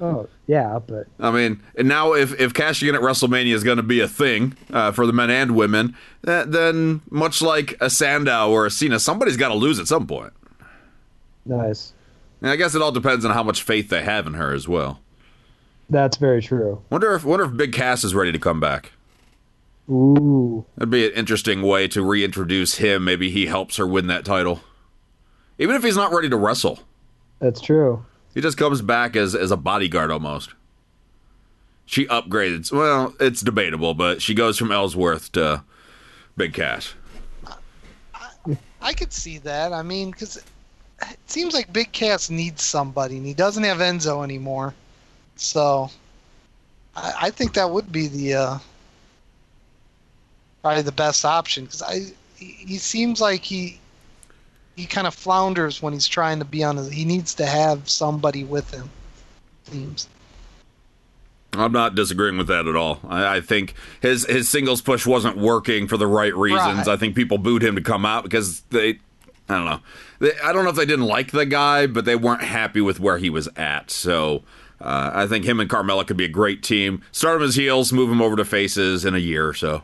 [0.00, 3.76] Oh yeah, but I mean, and now if if cashing in at WrestleMania is going
[3.76, 5.94] to be a thing uh, for the men and women,
[6.26, 10.06] uh, then much like a Sandow or a Cena, somebody's got to lose at some
[10.08, 10.32] point.
[11.44, 11.92] nice.
[12.42, 14.66] And I guess it all depends on how much faith they have in her as
[14.68, 15.00] well.
[15.88, 16.82] That's very true.
[16.90, 18.92] Wonder if wonder if Big Cass is ready to come back.
[19.90, 23.04] Ooh, That'd be an interesting way to reintroduce him.
[23.04, 24.60] Maybe he helps her win that title,
[25.58, 26.80] even if he's not ready to wrestle.
[27.40, 28.04] that's true.
[28.32, 30.54] He just comes back as as a bodyguard almost.
[31.84, 32.72] She upgrades.
[32.72, 35.62] Well, it's debatable, but she goes from Ellsworth to
[36.36, 36.94] Big Cass.
[38.80, 39.72] I could see that.
[39.72, 40.42] I mean, because
[41.10, 44.74] it seems like Big Cass needs somebody, and he doesn't have Enzo anymore.
[45.36, 45.90] So
[46.94, 48.58] I, I think that would be the uh,
[50.62, 52.00] probably the best option because I
[52.36, 53.80] he, he seems like he
[54.76, 56.90] he kind of flounders when he's trying to be on his.
[56.90, 58.88] He needs to have somebody with him.
[59.64, 60.08] Seems.
[61.54, 62.98] I'm not disagreeing with that at all.
[63.06, 66.86] I, I, think his his singles push wasn't working for the right reasons.
[66.86, 66.88] Right.
[66.88, 69.00] I think people booed him to come out because they,
[69.48, 69.80] I don't know,
[70.20, 73.00] they, I don't know if they didn't like the guy, but they weren't happy with
[73.00, 73.90] where he was at.
[73.90, 74.44] So
[74.80, 77.02] uh, I think him and Carmella could be a great team.
[77.12, 79.82] Start him as heels, move him over to faces in a year or so.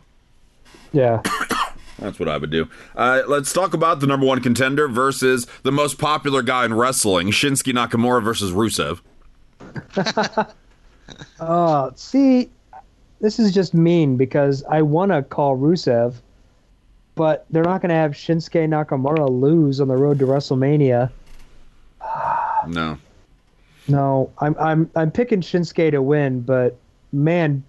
[0.93, 1.23] Yeah.
[1.99, 2.69] That's what I would do.
[2.95, 7.31] Uh, let's talk about the number one contender versus the most popular guy in wrestling,
[7.31, 9.01] Shinsuke Nakamura versus Rusev.
[11.41, 12.51] Oh, see,
[13.21, 16.15] this is just mean because I want to call Rusev,
[17.19, 21.11] but they're not going to have Shinsuke Nakamura lose on the road to WrestleMania.
[22.69, 22.97] no.
[23.89, 26.79] No, I'm I'm I'm picking Shinsuke to win, but
[27.13, 27.65] man,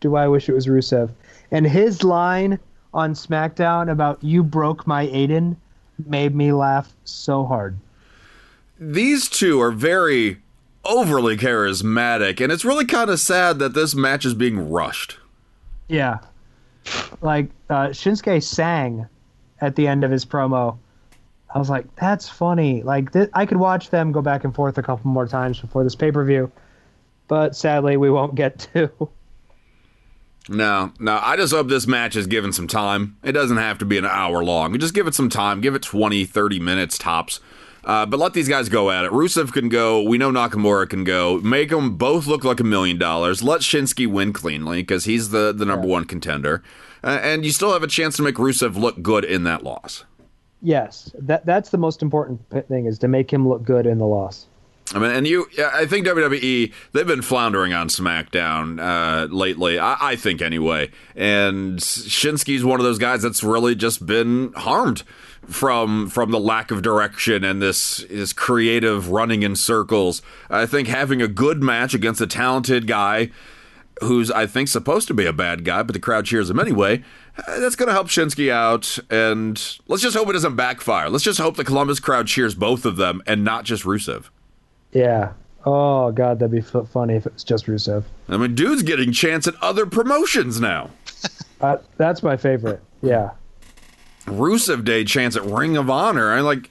[0.00, 1.10] do I wish it was Rusev.
[1.50, 2.60] And his line
[2.94, 5.56] on SmackDown about "You broke my Aiden"
[6.06, 7.76] made me laugh so hard.
[8.78, 10.42] These two are very
[10.84, 15.18] overly charismatic, and it's really kind of sad that this match is being rushed.
[15.88, 16.18] Yeah,
[17.20, 19.06] like uh, Shinsuke sang
[19.60, 20.78] at the end of his promo.
[21.54, 24.78] I was like, "That's funny." Like th- I could watch them go back and forth
[24.78, 26.50] a couple more times before this pay per view,
[27.28, 28.90] but sadly, we won't get to.
[30.48, 31.18] No, no.
[31.22, 33.16] I just hope this match is given some time.
[33.24, 34.78] It doesn't have to be an hour long.
[34.78, 35.60] Just give it some time.
[35.60, 37.40] Give it 20, 30 minutes tops.
[37.86, 39.12] Uh, but let these guys go at it.
[39.12, 40.02] Rusev can go.
[40.02, 41.38] We know Nakamura can go.
[41.38, 43.44] Make them both look like a million dollars.
[43.44, 45.92] Let Shinsuke win cleanly because he's the, the number yeah.
[45.92, 46.64] one contender.
[47.04, 50.04] Uh, and you still have a chance to make Rusev look good in that loss.
[50.62, 54.06] Yes, that that's the most important thing is to make him look good in the
[54.06, 54.46] loss.
[54.94, 59.78] I mean, and you, I think WWE they've been floundering on SmackDown uh, lately.
[59.78, 65.02] I, I, think anyway, and Shinsuke's one of those guys that's really just been harmed
[65.46, 70.22] from from the lack of direction and this this creative running in circles.
[70.50, 73.30] I think having a good match against a talented guy
[74.02, 77.02] who's I think supposed to be a bad guy, but the crowd cheers him anyway.
[77.38, 81.08] Uh, that's going to help Shinsuke out, and let's just hope it doesn't backfire.
[81.10, 84.24] Let's just hope the Columbus crowd cheers both of them and not just Rusev.
[84.92, 85.32] Yeah.
[85.64, 88.04] Oh god, that'd be f- funny if it was just Rusev.
[88.28, 90.90] I mean, dude's getting chance at other promotions now.
[91.60, 92.80] uh, that's my favorite.
[93.02, 93.30] Yeah.
[94.26, 96.32] Rusev Day chance at Ring of Honor.
[96.32, 96.70] I like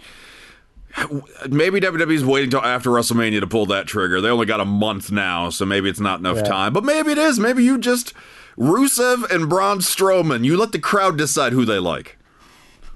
[1.49, 4.21] maybe WWE's waiting until after WrestleMania to pull that trigger.
[4.21, 6.43] They only got a month now, so maybe it's not enough yeah.
[6.43, 6.73] time.
[6.73, 7.39] But maybe it is.
[7.39, 8.13] Maybe you just
[8.57, 10.45] Rusev and Braun Strowman.
[10.45, 12.17] You let the crowd decide who they like.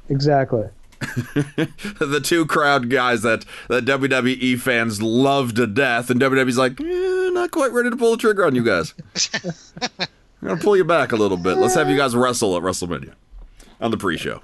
[0.07, 0.69] Exactly.
[0.99, 7.29] the two crowd guys that that WWE fans love to death, and WWE's like, eh,
[7.31, 8.93] not quite ready to pull the trigger on you guys.
[10.41, 11.57] I'm gonna pull you back a little bit.
[11.57, 13.13] Let's have you guys wrestle at WrestleMania
[13.79, 14.41] on the pre-show.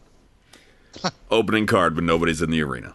[1.31, 2.93] Opening card, but nobody's in the arena.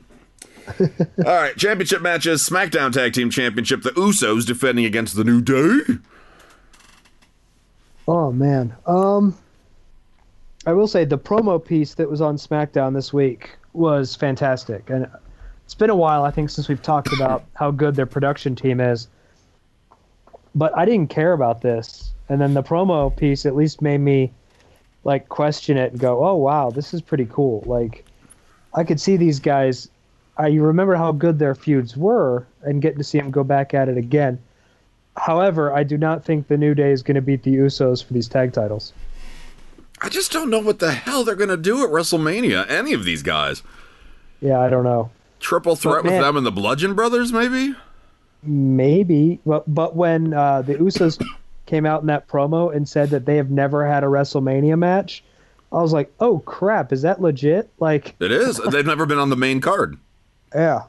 [0.81, 5.99] All right, championship matches: SmackDown Tag Team Championship, the Usos defending against the New Day.
[8.07, 9.37] Oh man, um,
[10.67, 15.09] I will say the promo piece that was on SmackDown this week was fantastic, and
[15.65, 18.81] it's been a while, I think, since we've talked about how good their production team
[18.81, 19.09] is.
[20.55, 24.33] But I didn't care about this, and then the promo piece at least made me
[25.05, 28.05] like question it and go, "Oh wow, this is pretty cool." Like
[28.75, 29.89] I could see these guys.
[30.37, 33.89] I remember how good their feuds were, and getting to see them go back at
[33.89, 34.39] it again.
[35.17, 38.15] However, I do not think the New Day is going to beat the Usos for
[38.15, 38.93] these tag titles.
[40.01, 42.71] I just don't know what the hell they're going to do at WrestleMania.
[42.71, 43.63] Any of these guys?
[44.41, 45.11] Yeah, I don't know.
[45.41, 47.75] Triple threat man, with them and the Bludgeon Brothers, maybe.
[48.43, 51.23] Maybe, but but when uh, the Usos
[51.67, 55.23] came out in that promo and said that they have never had a WrestleMania match,
[55.73, 58.61] I was like, "Oh crap, is that legit?" Like It is.
[58.71, 59.99] They've never been on the main card.
[60.55, 60.85] Yeah.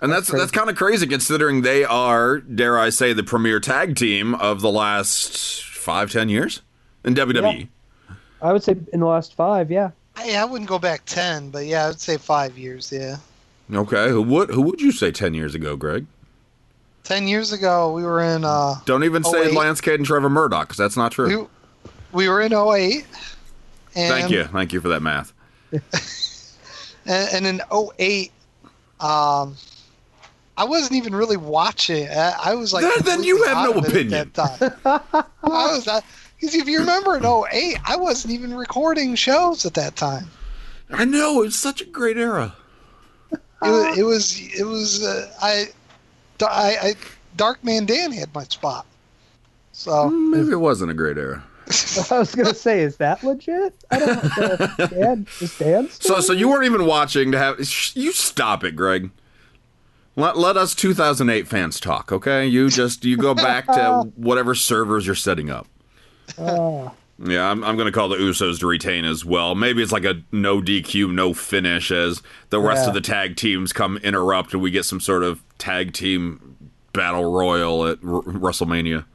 [0.00, 3.60] And that's that's, that's kind of crazy considering they are, dare I say, the premier
[3.60, 6.62] tag team of the last five, ten years
[7.04, 7.60] in WWE.
[7.60, 8.14] Yeah.
[8.42, 9.90] I would say in the last five, yeah.
[10.16, 13.16] I, I wouldn't go back ten, but yeah, I would say five years, yeah.
[13.72, 16.06] Okay, who would who would you say ten years ago, Gregg?
[17.06, 18.44] Ten years ago, we were in.
[18.44, 21.48] Uh, Don't even say Lance Cade and Trevor Murdoch, because that's not true.
[22.12, 23.06] We, we were in 08.
[23.92, 25.32] Thank you, thank you for that math.
[27.06, 28.32] and, and, in 08,
[28.98, 29.54] um,
[30.56, 32.08] I wasn't even really watching.
[32.08, 34.32] I, I was like, then, then you have no opinion.
[34.36, 35.00] I
[35.44, 40.26] was because if you remember in 08, I wasn't even recording shows at that time.
[40.90, 42.56] I know it was such a great era.
[43.30, 43.96] It was.
[43.96, 44.40] It was.
[44.58, 45.68] It was uh, I
[46.42, 46.94] I, I
[47.36, 48.86] Dark Man Dan had my spot.
[49.72, 51.44] So mm, Maybe it wasn't a great era.
[52.10, 53.74] I was gonna say, is that legit?
[53.90, 54.86] I don't know.
[54.86, 55.90] Dan, is Dan?
[55.90, 57.58] So, so you weren't even watching to have.
[57.94, 59.10] You stop it, Gregg.
[60.14, 62.46] Let, let us 2008 fans talk, okay?
[62.46, 65.66] You just you go back to whatever servers you're setting up.
[66.38, 66.92] Ah.
[67.18, 69.54] Yeah, I'm, I'm going to call the Usos to retain as well.
[69.54, 72.88] Maybe it's like a no DQ, no finish as the rest Yeah.
[72.88, 76.56] of the tag teams come interrupt and we get some sort of tag team
[76.92, 79.06] battle royal at R- WrestleMania.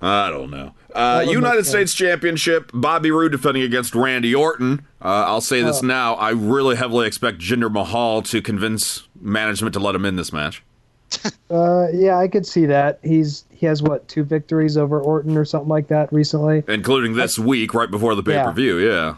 [0.00, 0.74] I don't know.
[0.94, 4.86] Uh, United States Championship, Bobby Roode defending against Randy Orton.
[5.02, 6.14] Uh, I'll say this now.
[6.14, 10.62] I really heavily expect Jinder Mahal to convince management to let him in this match.
[11.48, 12.98] Uh, yeah, I could see that.
[13.04, 16.64] He's he has what two victories over Orton or something like that recently.
[16.66, 19.14] Including this week, right before the pay per view, yeah.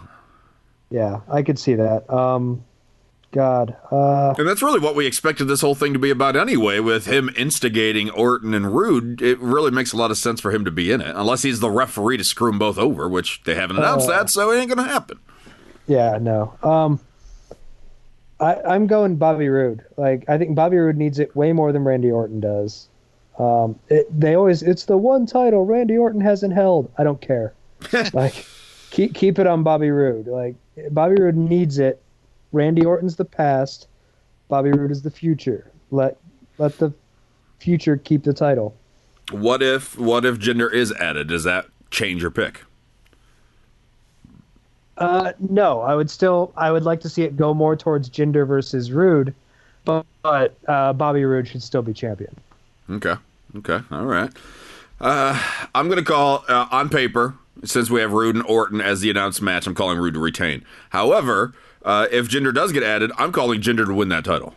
[0.90, 2.08] Yeah, I could see that.
[2.12, 2.62] Um,
[3.30, 6.80] God, uh, And that's really what we expected this whole thing to be about anyway,
[6.80, 9.20] with him instigating Orton and Roode.
[9.20, 11.60] It really makes a lot of sense for him to be in it, unless he's
[11.60, 14.74] the referee to screw them both over, which they haven't announced that, so it ain't
[14.74, 15.18] going to happen.
[15.86, 16.54] yeah, no.
[16.62, 17.00] Um,
[18.40, 19.84] I I'm going Bobby Roode.
[19.96, 22.88] Like I think Bobby Roode needs it way more than Randy Orton does.
[23.38, 26.90] Um, it, they always it's the one title Randy Orton hasn't held.
[26.98, 27.54] I don't care.
[28.12, 28.46] like
[28.90, 30.26] keep keep it on Bobby Roode.
[30.26, 30.56] Like
[30.90, 32.02] Bobby Roode needs it.
[32.52, 33.88] Randy Orton's the past.
[34.48, 35.70] Bobby Roode is the future.
[35.90, 36.18] Let
[36.58, 36.92] let the
[37.58, 38.76] future keep the title.
[39.30, 41.28] What if what if Jinder is added?
[41.28, 42.62] Does that change your pick?
[44.98, 48.46] Uh, no, I would still I would like to see it go more towards Jinder
[48.46, 49.32] versus Roode,
[49.84, 52.34] but, but uh, Bobby Roode should still be champion.
[52.90, 53.14] Okay.
[53.56, 53.80] Okay.
[53.90, 54.30] All right.
[55.00, 55.40] Uh,
[55.74, 57.34] I'm going to call uh, on paper
[57.64, 59.66] since we have Roode and Orton as the announced match.
[59.66, 60.64] I'm calling Roode to retain.
[60.90, 64.54] However, uh, if Jinder does get added, I'm calling Jinder to win that title.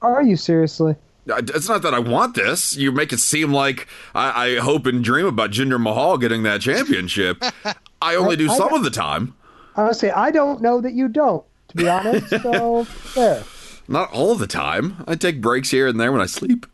[0.00, 0.94] Are you seriously?
[1.26, 2.76] It's not that I want this.
[2.76, 6.60] You make it seem like I, I hope and dream about Jinder Mahal getting that
[6.62, 7.42] championship.
[8.02, 9.34] I only do I- some of the time,
[9.78, 11.44] Honestly, I don't know that you don't.
[11.68, 13.44] To be honest, so there.
[13.86, 15.04] not all the time.
[15.06, 16.66] I take breaks here and there when I sleep.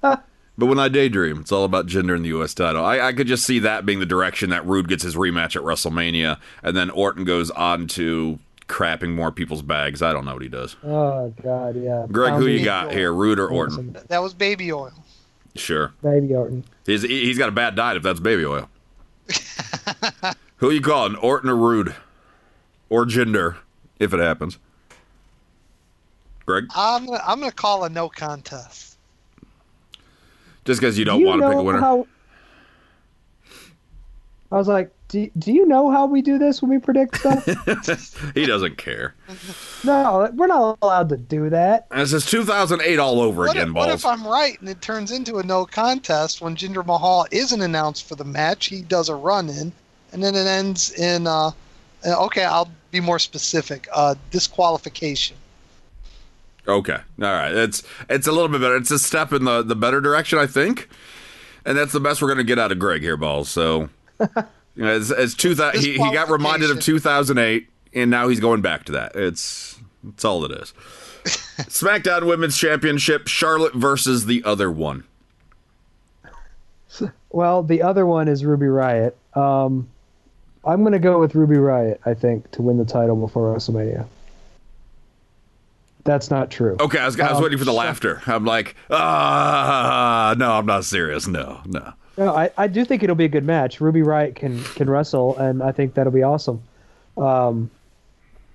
[0.00, 0.22] but
[0.56, 2.54] when I daydream, it's all about Jinder and the U.S.
[2.54, 2.82] title.
[2.82, 5.62] I, I could just see that being the direction that Roode gets his rematch at
[5.62, 10.00] WrestleMania, and then Orton goes on to crapping more people's bags.
[10.00, 10.74] I don't know what he does.
[10.82, 12.06] Oh God, yeah.
[12.10, 13.94] Gregg, who you Pounding got here, Roode or Orton?
[14.08, 14.92] that was baby oil.
[15.54, 15.92] Sure.
[16.02, 16.64] Baby Orton.
[16.86, 18.70] He's he's got a bad diet if that's baby oil.
[20.56, 21.94] Who you calling, Orton or Roode,
[22.88, 23.56] or Jinder,
[23.98, 24.58] if it happens?
[26.46, 28.96] Greg, I'm gonna, I'm gonna call a no contest.
[30.64, 31.80] just because you don't you want to pick a winner.
[31.80, 32.06] How...
[34.50, 37.44] I was like, do, do you know how we do this when we predict stuff?
[38.34, 39.14] he doesn't care.
[39.84, 41.88] no, we're not allowed to do that.
[41.90, 45.10] This is 2008 all over What again, if, what if I'm right and it turns
[45.10, 48.66] into a no contest when Jinder Mahal isn't announced for the match?
[48.66, 49.72] He does a run in,
[50.12, 51.26] and then it ends in.
[51.26, 51.52] Uh,
[52.06, 53.88] uh, okay, I'll be more specific.
[53.92, 55.36] Uh, disqualification.
[56.66, 57.54] Okay, all right.
[57.54, 58.76] It's it's a little bit better.
[58.76, 60.88] It's a step in the the better direction, I think,
[61.64, 63.46] and that's the best we're going to get out of Gregg here, Ballz.
[63.46, 63.88] So,
[64.78, 65.80] you know, it's, it's two thousand.
[65.82, 69.16] He, he got reminded of 2008, and now he's going back to that.
[69.16, 69.76] It's
[70.06, 70.72] it's all it is.
[71.24, 75.02] SmackDown Women's Championship: Charlotte versus the other one.
[77.30, 79.12] Well, the other one is Ruby Riott.
[79.36, 79.88] Um,
[80.64, 84.06] I'm going to go with Ruby Riott, I think, to win the title before WrestleMania.
[86.04, 86.76] That's not true.
[86.80, 88.22] Okay, I was, I was Um, waiting for the laughter.
[88.26, 91.26] I'm like, ah, no, I'm not serious.
[91.26, 91.92] No, no.
[92.18, 93.80] No, I, I do think it'll be a good match.
[93.80, 96.60] Ruby Riott can can wrestle, and I think that'll be awesome.
[97.16, 97.70] Um,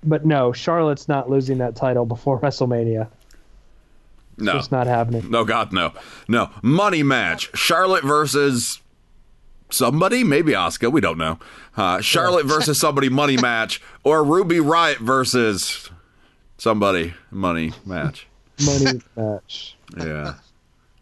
[0.04, 3.08] but no, Charlotte's not losing that title before WrestleMania.
[4.36, 4.58] No.
[4.58, 5.30] It's not happening.
[5.30, 5.92] No, God, no.
[6.28, 6.50] No.
[6.60, 7.50] Money match.
[7.56, 8.80] Charlotte versus
[9.70, 10.90] somebody, maybe Asuka.
[10.92, 11.38] We don't know.
[11.76, 15.88] Uh, Charlotte versus somebody money match, or Ruby Riott versus
[16.58, 18.26] somebody money match.
[18.64, 19.76] Money match.
[19.96, 20.34] Yeah.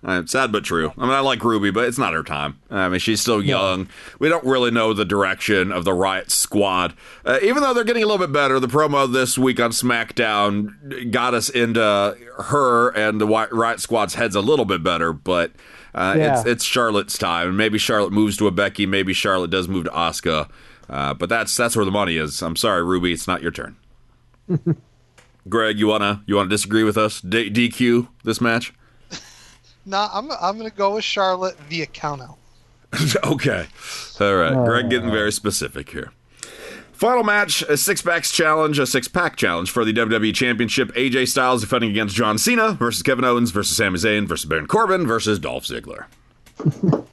[0.04, 0.92] Uh, sad but true.
[0.98, 2.58] I mean, I like Ruby, but it's not her time.
[2.70, 3.88] I mean, she's still young.
[4.18, 6.94] We don't really know the direction of the Riott Squad.
[7.24, 11.10] Uh, even though they're getting a little bit better, the promo this week on SmackDown
[11.12, 11.80] got us into
[12.38, 15.12] her and the Riott Squad's heads a little bit better.
[15.12, 15.52] But
[15.94, 16.38] uh, Yeah.
[16.40, 17.48] it's it's Charlotte's time.
[17.48, 18.86] And Maybe Charlotte moves to a Becky.
[18.86, 20.50] Maybe Charlotte does move to Asuka.
[20.90, 22.42] Uh, but that's that's where the money is.
[22.42, 23.12] I'm sorry, Ruby.
[23.12, 23.76] It's not your turn.
[25.48, 27.20] Gregg, you wanna you wanna disagree with us?
[27.20, 28.72] D- DQ this match?
[29.84, 32.36] No, I'm I'm gonna go with Charlotte via countout.
[33.24, 33.66] okay.
[34.20, 34.66] All right.
[34.66, 36.12] Gregg getting very specific here.
[36.92, 40.92] Final match, a six packs challenge, a six pack challenge for the WWE Championship.
[40.94, 45.06] AJ Styles defending against John Cena versus Kevin Owens versus Sami Zayn versus Baron Corbin
[45.06, 46.04] versus Dolph Ziggler.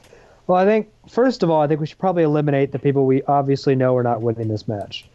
[0.50, 3.22] Well, I think first of all, I think we should probably eliminate the people we
[3.22, 5.06] obviously know are not winning this match.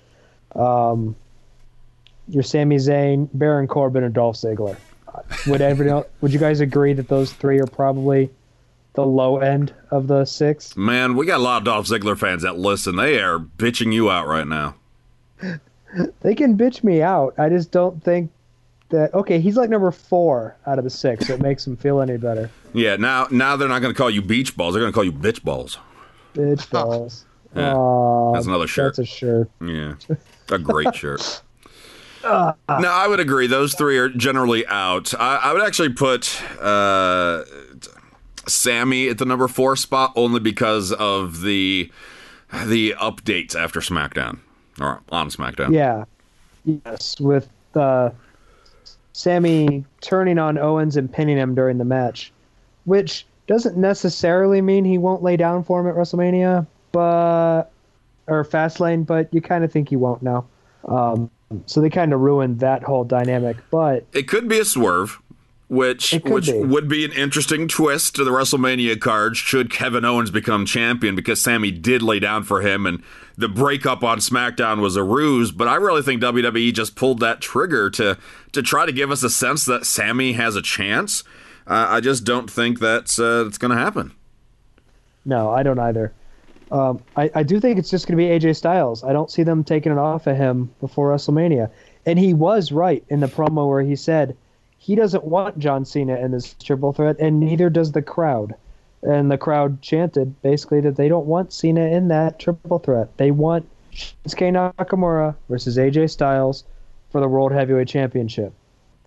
[0.55, 1.17] Um,
[2.29, 4.77] your Sami Zayn, Baron Corbin, and Dolph Ziggler.
[5.47, 6.05] Would everyone?
[6.21, 8.31] would you guys agree that those three are probably
[8.95, 10.77] the low end of the six?
[10.77, 12.97] Man, we got a lot of Dolph Ziggler fans that listen.
[12.97, 14.77] They are bitching you out right now.
[16.23, 17.35] They can bitch me out.
[17.39, 18.33] I just don't think
[18.89, 19.15] that.
[19.15, 21.29] Okay, he's like number four out of the six.
[21.29, 22.51] So it makes him feel any better.
[22.73, 24.75] Yeah, now now they're not going to call you beach balls.
[24.75, 25.79] They're going to call you bitch balls.
[26.35, 27.27] Bitch balls.
[27.55, 28.97] Yeah, that's another shirt.
[28.97, 29.49] That's a shirt.
[29.65, 29.95] Yeah,
[30.51, 31.43] a great shirt.
[32.25, 33.47] No, I would agree.
[33.47, 35.15] Those three are generally out.
[35.19, 37.45] I, I would actually put uh,
[38.47, 41.91] Sami at the number four spot only because of the
[42.67, 44.39] the updates after SmackDown
[44.81, 45.73] or on SmackDown.
[45.73, 46.05] Yeah.
[46.65, 48.11] Yes, with uh,
[49.13, 52.33] Sami turning on Owens and pinning him during the match,
[52.85, 57.71] which doesn't necessarily mean he won't lay down for him at WrestleMania, but
[58.27, 60.47] or Fastlane, but you kind of think he won't now.
[60.87, 61.31] Um,
[61.67, 63.57] so they kind of ruined that whole dynamic.
[63.71, 65.21] But It could be a swerve,
[65.69, 66.61] which which be.
[66.61, 71.41] would be an interesting twist to the WrestleMania card should Kevin Owens become champion because
[71.41, 73.03] Sami did lay down for him and
[73.37, 77.41] the breakup on SmackDown was a ruse, but I really think WWE just pulled that
[77.41, 78.17] trigger to
[78.53, 81.25] to try to give us a sense that Sami has a chance.
[81.67, 84.13] Uh, I just don't think that's uh, that's going to happen.
[85.25, 86.13] no, I don't either.
[86.71, 89.05] Um, I, I do think it's just going to be AJ Styles.
[89.05, 91.71] I don't see them taking it off of him before WrestleMania.
[92.07, 94.37] And he was right in the promo where he said
[94.79, 98.55] he doesn't want John Cena in this triple threat, and neither does the crowd.
[99.03, 103.17] And the crowd chanted basically that they don't want Cena in that triple threat.
[103.17, 106.65] They want Shinsuke Nakamura versus AJ Styles
[107.11, 108.53] for the World Heavyweight Championship.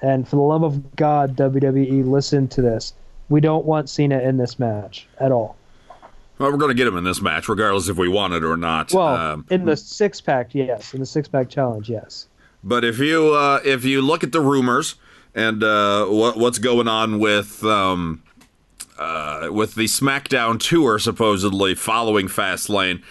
[0.02, 2.94] And for the love of God, WWE, listen to this.
[3.30, 5.57] We don't want Cena in this match at all.
[6.40, 8.58] Well, we're going to get him in this match, regardless if we want it or
[8.58, 8.94] not.
[8.94, 10.94] Well, Um, in the six pack, yes.
[10.94, 12.28] In the six pack challenge, yes.
[12.64, 14.96] But if you uh, if you look at the rumors
[15.34, 18.22] and uh, what what's going on with um,
[19.00, 23.02] uh, with the SmackDown tour supposedly following Fastlane,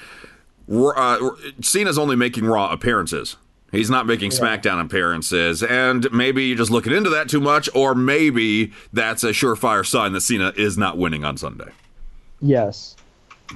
[0.70, 1.30] uh,
[1.62, 3.36] Cena's only making Raw appearances.
[3.72, 7.94] He's not making SmackDown appearances, and maybe you're just looking into that too much, or
[7.94, 11.70] maybe that's a surefire sign that Cena is not winning on Sunday.
[12.40, 12.94] Yes.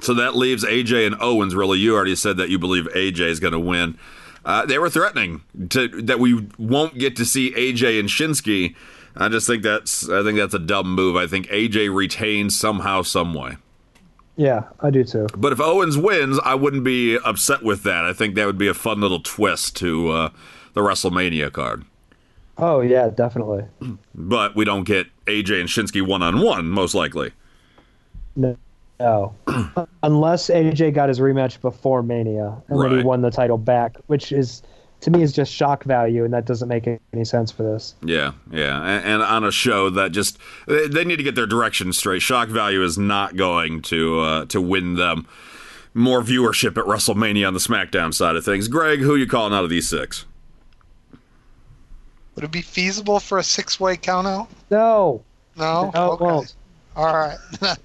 [0.01, 1.53] So that leaves AJ and Owens.
[1.53, 3.97] Really, you already said that you believe AJ is going to win.
[4.45, 8.75] Uh, they were threatening to that we won't get to see AJ and Shinsuke.
[9.15, 11.15] I just think that's I think that's a dumb move.
[11.15, 13.57] I think AJ retains somehow, some way.
[14.37, 15.27] Yeah, I do too.
[15.37, 18.05] But if Owens wins, I wouldn't be upset with that.
[18.05, 20.29] I think that would be a fun little twist to uh,
[20.73, 21.83] the WrestleMania card.
[22.57, 23.65] Oh, yeah, definitely.
[24.13, 27.31] But we don't get AJ and Shinsuke one on one, most likely.
[28.35, 28.55] No.
[29.01, 29.33] No.
[30.03, 34.31] Unless AJ got his rematch before Mania and then he won the title back, which
[34.31, 34.61] is,
[34.99, 37.95] to me, is just shock value, and that doesn't make any sense for this.
[38.03, 40.37] Yeah, yeah, and, and on a show that just
[40.67, 42.21] they, they need to get their direction straight.
[42.21, 45.27] Shock value is not going to uh, to win them
[45.95, 48.67] more viewership at WrestleMania on the SmackDown side of things.
[48.67, 50.25] Gregg, who you calling out of these six?
[52.35, 54.47] Would it be feasible for a six-way countout?
[54.69, 55.23] No.
[55.57, 55.91] No.
[55.93, 56.47] No, okay.
[56.95, 57.37] All right.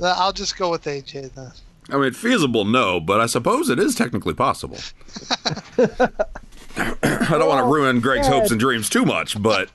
[0.00, 1.52] Then I'll just go with AJ then.
[1.90, 4.78] I mean, feasible, no, but I suppose it is technically possible.
[5.78, 8.34] I don't want to ruin Gregg's yeah.
[8.34, 9.70] hopes and dreams too much, but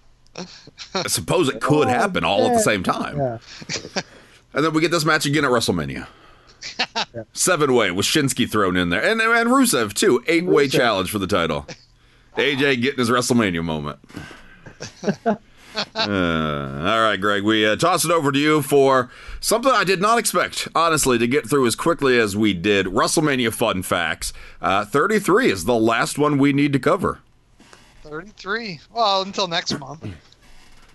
[0.95, 3.17] I suppose it could happen all at the same time.
[3.17, 3.37] Yeah.
[4.53, 6.07] And then we get this match again at WrestleMania.
[7.33, 9.03] Seven way with Shinsuke thrown in there.
[9.03, 10.23] And, and Rusev, too.
[10.27, 11.67] Eight way challenge for the title.
[12.37, 13.99] AJ getting his WrestleMania moment.
[15.95, 19.09] Uh, all right, Gregg, we uh, toss it over to you for
[19.39, 22.85] something I did not expect, honestly, to get through as quickly as we did.
[22.87, 24.33] WrestleMania fun facts.
[24.61, 27.19] Uh, 33 is the last one we need to cover.
[28.03, 28.79] 33.
[28.93, 30.07] Well, until next month.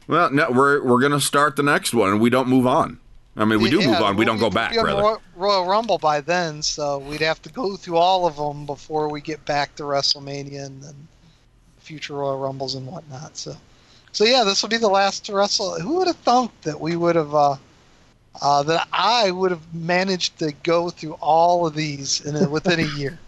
[0.07, 2.99] Well, no, we're we're gonna start the next one, and we don't move on.
[3.37, 4.17] I mean, we do Yeah, move on.
[4.17, 5.01] We don't go back, rather.
[5.03, 9.09] Royal, Royal Rumble by then, so we'd have to go through all of them before
[9.09, 11.09] we get back to WrestleMania and then
[11.79, 13.37] future Royal Rumbles and whatnot.
[13.37, 13.57] So,
[14.13, 15.79] so yeah, this will be the last to wrestle.
[15.81, 17.57] Who would have thunk that we would have, uh,
[18.43, 22.81] uh, that I would have managed to go through all of these in a, within
[22.81, 23.19] a year?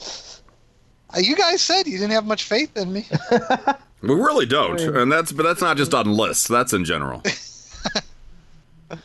[0.00, 3.06] Uh, you guys said you didn't have much faith in me.
[4.02, 6.46] We really don't, and that's but that's not just on lists.
[6.46, 7.22] That's in general.
[8.90, 8.98] All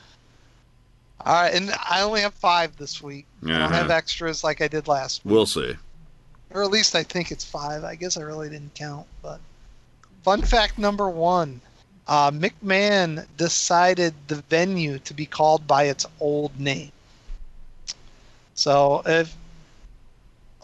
[1.25, 3.25] right, and I only have five this week.
[3.43, 3.73] I don't Uh-huh.
[3.75, 5.31] have extras like I did last week.
[5.33, 5.75] We'll see.
[6.51, 7.83] or at least I think it's five.
[7.85, 9.05] I guess I really didn't count.
[9.21, 9.39] But
[10.23, 11.61] fun fact number one:
[12.07, 16.91] uh, McMahon decided the venue to be called by its old name.
[18.55, 19.35] So if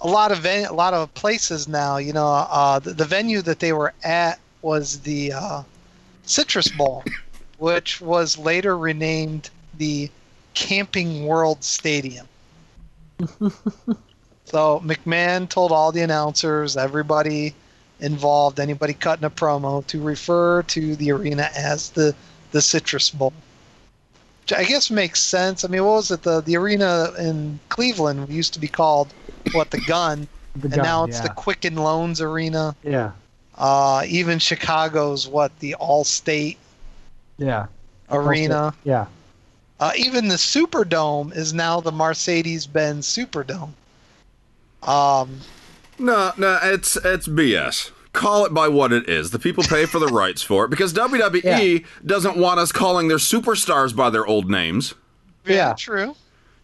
[0.01, 3.41] a lot of ven- a lot of places now, you know, uh, the, the venue
[3.43, 5.63] that they were at was the uh,
[6.25, 7.03] Citrus Bowl,
[7.57, 10.09] which was later renamed the
[10.55, 12.27] Camping World Stadium.
[14.45, 17.53] so McMahon told all the announcers, everybody
[17.99, 22.15] involved, anybody cutting a promo, to refer to the arena as the
[22.51, 23.33] the Citrus Bowl.
[24.41, 25.65] Which I guess makes sense.
[25.65, 26.23] I mean, what was it?
[26.23, 29.13] The the arena in Cleveland used to be called
[29.53, 31.23] what the Gund, The and gun, now it's yeah.
[31.23, 32.75] the Quicken Loans Arena.
[32.83, 33.11] Yeah.
[33.57, 36.57] Uh, even Chicago's what the Allstate
[37.37, 37.67] Yeah.
[38.09, 38.73] Arena.
[38.83, 39.05] Yeah.
[39.79, 43.71] Uh, even the Superdome is now the Mercedes-Benz Superdome.
[44.83, 45.39] Um,
[45.97, 47.91] No, no, it's it's BS.
[48.13, 49.31] Call it by what it is.
[49.31, 51.41] The people pay for the rights for it because WWE
[51.81, 51.85] Yeah.
[52.05, 54.93] doesn't want us calling their superstars by their old names.
[55.45, 55.73] yeah, Yeah.
[55.73, 56.15] true.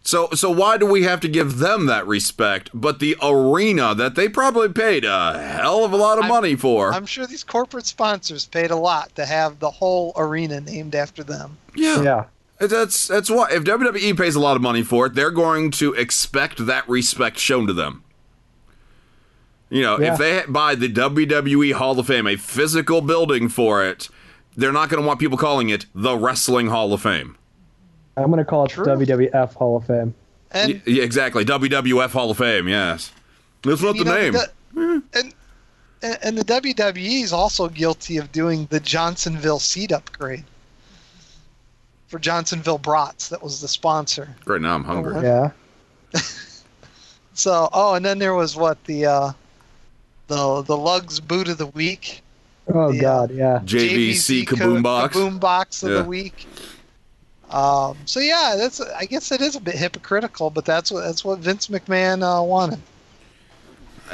[0.04, 2.70] So so why do we have to give them that respect?
[2.74, 6.56] But the arena that they probably paid a hell of a lot of I'm- money
[6.56, 6.92] for.
[6.92, 11.22] I'm sure these corporate sponsors paid a lot to have the whole arena named after
[11.22, 11.56] them.
[11.74, 12.02] yeah.
[12.02, 12.24] Yeah.
[12.58, 15.92] That's that's why if WWE pays a lot of money for it, they're going to
[15.94, 18.04] expect that respect shown to them.
[19.72, 20.12] You know, Yeah.
[20.12, 24.08] if they buy the WWE Hall of Fame, a physical building for it,
[24.56, 27.36] they're not going to want people calling it the Wrestling Hall of Fame.
[28.18, 28.84] I'm gonna call it True.
[28.84, 30.14] the WWF Hall of Fame.
[30.50, 31.44] And Y- yeah, exactly.
[31.46, 32.68] WWF Hall of Fame.
[32.68, 33.10] Yes,
[33.64, 34.32] that's not the know, name.
[34.34, 35.34] the- and
[36.22, 40.44] and the WWE is also guilty of doing the Johnsonville seat upgrade
[42.08, 43.28] for Johnsonville Brats.
[43.30, 44.28] That was the sponsor.
[44.44, 45.22] right now, I'm hungry.
[45.22, 45.52] Yeah.
[47.34, 49.32] So, oh, and then there was what the uh,
[50.28, 52.22] the the Lugz boot of the week,
[52.72, 53.00] Oh Yeah.
[53.00, 53.30] God.
[53.32, 53.60] Yeah.
[53.64, 55.16] JVC co- Kaboom Box.
[55.16, 55.96] Kaboom box of Yeah.
[55.98, 56.46] the week.
[57.50, 61.24] Um, so yeah, that's I guess it is a bit hypocritical, but that's what that's
[61.24, 62.80] what Vince McMahon uh, wanted.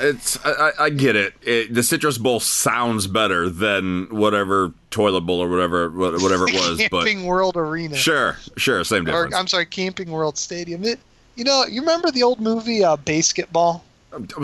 [0.00, 1.34] It's I, I- I get it.
[1.42, 1.72] it.
[1.74, 7.04] The Citrus Bowl sounds better than whatever toilet bowl or whatever whatever it was, but
[7.04, 7.96] Camping World Arena.
[7.96, 9.34] sure, sure, same or difference.
[9.34, 10.84] I'm sorry, Camping World Stadium.
[10.84, 10.98] It,
[11.36, 13.80] you know, you remember the old movie uh, BASEketball?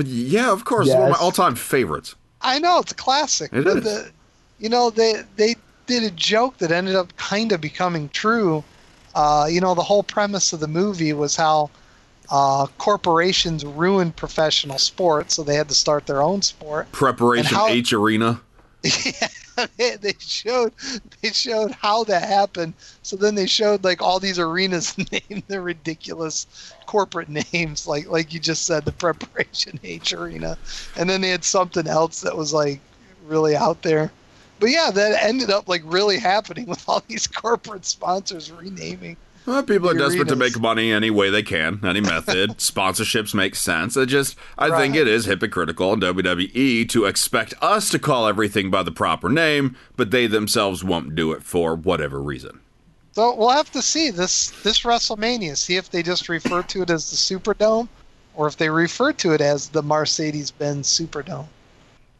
[0.04, 2.14] Yeah, of course, it's one of my all-time favorites.
[2.42, 3.84] I know it's a classic, It but is.
[3.84, 4.10] the,
[4.58, 5.56] you know they they
[5.86, 8.62] did a joke that ended up kind of becoming true.
[9.14, 11.70] Uh, you know, the whole premise of the movie was how
[12.30, 16.90] uh, corporations ruined professional sports, so they had to start their own sport.
[16.92, 18.40] Preparation how- H Arena.
[18.82, 19.28] yeah,
[19.76, 20.72] they, they showed
[21.22, 22.74] they showed how that happened.
[23.02, 26.46] So then they showed like all these arenas named the ridiculous
[26.86, 30.58] corporate names, like like you just said, the Preparation H Arena,
[30.96, 32.82] and then they had something else that was like
[33.20, 34.12] really out there.
[34.58, 39.18] But yeah, that ended up like really happening with all these corporate sponsors renaming.
[39.46, 42.50] Well, people are desperate to make money any way they can, any method.
[42.58, 43.96] Sponsorships make sense.
[43.96, 48.70] It just, I think it is hypocritical in WWE to expect us to call everything
[48.70, 52.60] by the proper name, but they themselves won't do it for whatever reason.
[53.12, 55.56] So we'll have to see this this WrestleMania.
[55.56, 57.88] See if they just refer to it as the Superdome,
[58.34, 61.46] or if they refer to it as the Mercedes-Benz Superdome.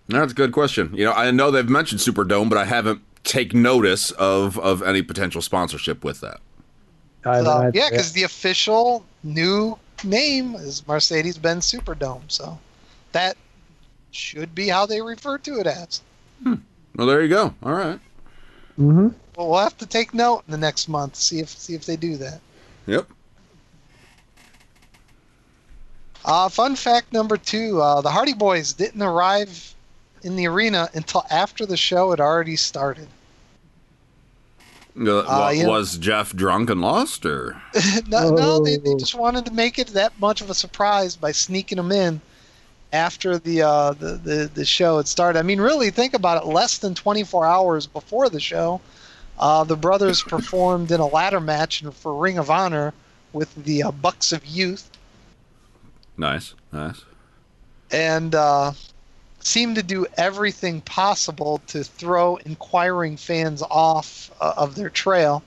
[0.09, 0.95] That's a good question.
[0.95, 5.03] You know, I know they've mentioned Superdome, but I haven't take notice of of any
[5.03, 6.41] potential sponsorship with that.
[7.25, 12.23] I, So, I- yeah, because the official new name is Mercedes Benz Superdome.
[12.29, 12.59] So
[13.13, 13.37] that
[14.11, 16.01] should be how they refer to it as.
[16.97, 17.55] Well, there you go.
[17.63, 17.99] All right.
[18.79, 19.15] Mhm.
[19.37, 21.97] Well, we'll have to take note in the next month, see if see if they
[21.97, 22.41] do that.
[22.87, 23.09] Yep.
[26.25, 29.75] Uh, fun fact number two: uh, the Hardy Boys didn't arrive
[30.23, 33.09] in the arena until after the show had already started.
[34.97, 35.67] Uh, wa- yeah.
[35.67, 37.61] Was Jeff drunk and lost, or
[38.09, 38.99] no, no they, they Oh.
[38.99, 42.21] just wanted to make it that much of a surprise by sneaking them in
[42.93, 45.39] after the, uh, the, the the show had started.
[45.39, 46.47] I mean, really, think about it.
[46.47, 48.81] Less than 24 hours before the show,
[49.41, 52.95] uh, the brothers performed in a ladder match for Ring of Honor
[53.33, 54.89] with the uh, Bucks of Youth,
[56.17, 57.03] nice, nice.
[57.91, 58.33] and
[59.45, 65.43] seemed to do everything possible to throw inquiring fans off uh, of their trail.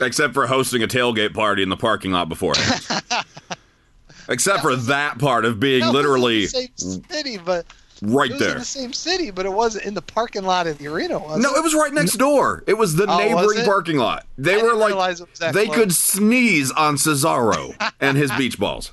[0.00, 2.82] Except for hosting a tailgate party in the parking lot beforehand.
[4.28, 7.66] Except for that part of being was in literally the same city, but
[8.02, 8.58] right It was in there.
[8.58, 11.54] the same city, but it wasn't in the parking lot of the arena, was No,
[11.54, 11.58] it?
[11.58, 12.64] it was right next door.
[12.66, 13.64] It was the Oh, neighboring it?
[13.66, 14.26] parking lot.
[14.38, 15.22] They I were like was
[15.52, 15.76] they close.
[15.76, 18.92] could sneeze on Cesaro and his beach balls.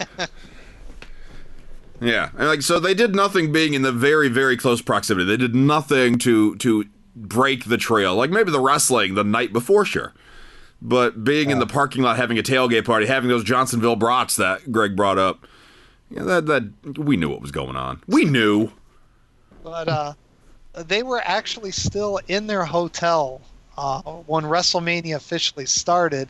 [2.04, 5.24] Yeah, and like so they did nothing being in the very very close proximity.
[5.26, 6.84] They did nothing to to
[7.16, 8.14] break the trail.
[8.14, 10.12] Like maybe the wrestling the night before, sure.
[10.82, 14.70] But being in the parking lot having a tailgate party, having those Johnsonville brats that
[14.70, 15.46] Gregg brought up,
[16.10, 18.02] yeah, that that we knew what was going on.
[18.06, 18.70] We knew.
[19.62, 20.12] But uh,
[20.74, 23.40] they were actually still in their hotel
[23.78, 26.28] uh, when WrestleMania officially started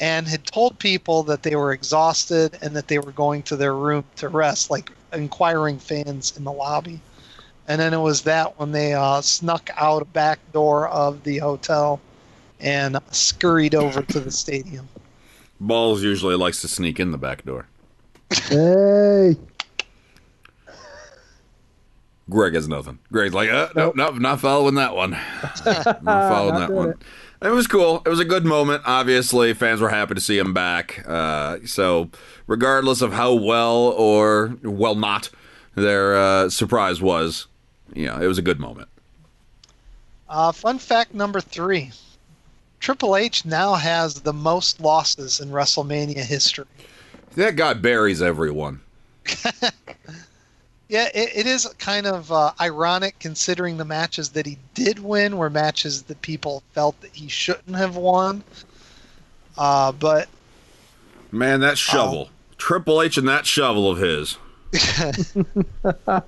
[0.00, 3.74] and had told people that they were exhausted and that they were going to their
[3.74, 7.00] room to rest, like inquiring fans in the lobby.
[7.68, 11.38] And then it was that when they uh, snuck out a back door of the
[11.38, 12.00] hotel
[12.60, 14.88] and scurried over to the stadium.
[15.62, 17.66] Ballz usually likes to sneak in the back door.
[18.48, 19.36] Hey.
[22.30, 22.98] Gregg has nothing.
[23.12, 25.10] Gregg's like, uh, nope, nope, not following that one.
[25.64, 26.90] not following Not that one.
[26.90, 26.96] it.
[27.42, 28.02] It was cool.
[28.06, 28.84] It was a good moment.
[28.86, 31.04] Obviously, fans were happy to see him back.
[31.08, 32.08] Uh, so,
[32.46, 35.28] regardless of how well or well not
[35.74, 37.48] their uh, surprise was,
[37.94, 38.88] you know, it was a good moment.
[40.28, 41.90] Uh, fun fact number three
[42.78, 46.66] Triple H now has the most losses in WrestleMania history.
[47.34, 48.80] That guy buries everyone.
[50.92, 55.38] Yeah, it, it is kind of uh, ironic considering the matches that he did win
[55.38, 58.44] were matches that people felt that he shouldn't have won.
[59.56, 60.28] Uh, but
[61.30, 62.28] Man, that shovel.
[62.58, 64.36] Triple H and that shovel of his.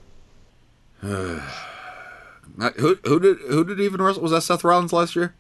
[1.03, 4.23] who who did who did even wrestle?
[4.23, 5.35] Was that Seth Rollins last year?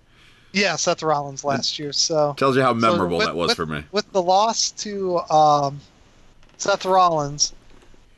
[0.52, 1.94] yeah, Seth Rollins last year.
[1.94, 3.84] So Tells you how so memorable with- that was with- for me.
[3.90, 5.80] With the loss to um,
[6.58, 7.54] Seth Rollins,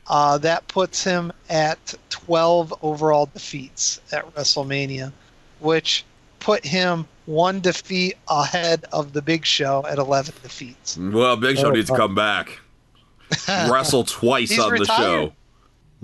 [0.09, 5.11] uh, that puts him at 12 overall defeats at WrestleMania,
[5.59, 6.05] which
[6.39, 10.97] put him one defeat ahead of the Big Show at 11 defeats.
[10.97, 12.59] Well, Big Show Oh, needs to come back.
[13.47, 14.97] Wrestle twice He's on the retired.
[15.29, 15.33] show.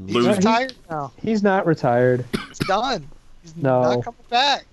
[0.06, 0.28] He's Lose.
[0.38, 1.12] retired now.
[1.22, 2.26] He's not retired.
[2.50, 3.08] He's done.
[3.44, 3.82] He's No.
[3.84, 4.66] not coming back.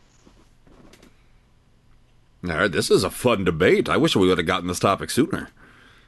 [2.49, 3.89] All right, this is a fun debate.
[3.89, 5.51] I wish we would have gotten this topic sooner.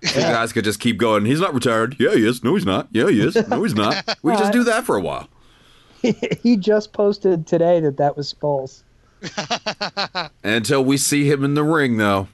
[0.02, 1.24] You guys could just keep going.
[1.24, 1.96] He's not retired.
[1.98, 2.42] Yeah, he is.
[2.42, 2.88] No, he's not.
[2.90, 3.36] Yeah, he is.
[3.48, 4.18] No, he's not.
[4.22, 5.28] We just do that for a while.
[6.42, 8.82] he just posted today that that was Skulls.
[10.44, 12.28] Until we see him in the ring, though.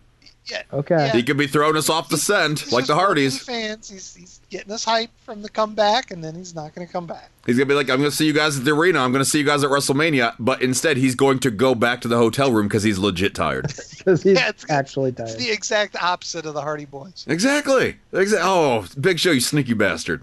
[0.46, 0.62] Yeah.
[0.72, 1.10] Okay.
[1.12, 3.42] He could be throwing us off the scent He's like the just working Hardys.
[3.42, 3.90] Fans.
[3.90, 7.06] He's, he's getting us hype from the comeback, and then he's not going to come
[7.06, 7.30] back.
[7.46, 9.00] He's gonna be like, I'm gonna see you guys at the arena.
[9.00, 10.34] I'm gonna see you guys at WrestleMania.
[10.38, 13.72] But instead, he's going to go back to the hotel room because he's legit tired.
[13.98, 17.24] Because he's Yeah, it's- actually It's the exact opposite of the Hardy Boys.
[17.28, 17.96] exactly.
[18.12, 20.22] Exa- oh, Big Show, you sneaky bastard.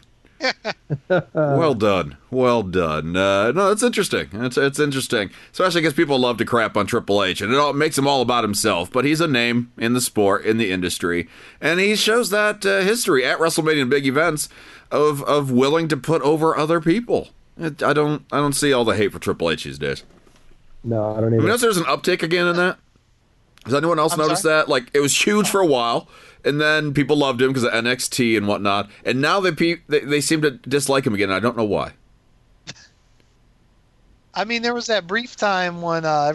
[1.34, 2.18] well done.
[2.30, 3.16] Well done.
[3.16, 4.30] Uh, no, it's interesting.
[4.34, 7.74] It's it's interesting, especially because people love to crap on Triple H, and it all
[7.74, 8.91] makes him all about himself.
[8.91, 11.28] But he's a name in the sport, in the industry,
[11.62, 14.50] and he shows that uh, history at WrestleMania and big events
[14.91, 17.30] of of willing to put over other people.
[17.58, 20.04] It, I don't I don't see all the hate for Triple H these days.
[20.84, 21.46] No, I don't even.
[21.46, 22.78] notice there's an uptick again in that?
[23.66, 24.55] Has anyone else I'm noticed sorry?
[24.61, 24.70] that?
[24.70, 26.07] Like it was huge for a while,
[26.43, 29.99] and then people loved him because of NXT and whatnot, and now they, pe- they
[30.01, 31.32] they seem to dislike him again.
[31.32, 31.93] I don't know why.
[34.34, 36.34] I mean, there was that brief time when uh,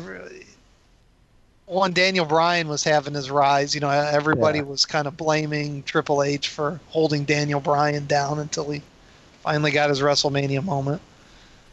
[1.67, 3.75] when Daniel Bryan was having his rise.
[3.75, 4.65] You know, everybody Yeah.
[4.65, 8.83] was kind of blaming Triple H for holding Daniel Bryan down until he
[9.43, 11.01] finally got his WrestleMania moment.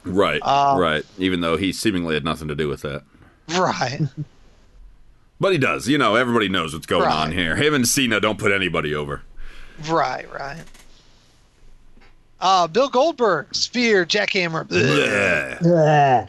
[0.04, 1.04] Right, Uh, right.
[1.18, 3.02] Even though he seemingly had nothing to do with that,
[3.50, 4.02] Right.
[5.40, 5.88] But he does.
[5.88, 7.56] You know, everybody knows what's going on here.
[7.56, 9.22] Him and Cena don't put anybody over.
[9.90, 10.32] right.
[10.32, 10.64] Right.
[12.40, 16.28] Uh, Bill Goldberg, Spear, Jackhammer, bleh, Yeah.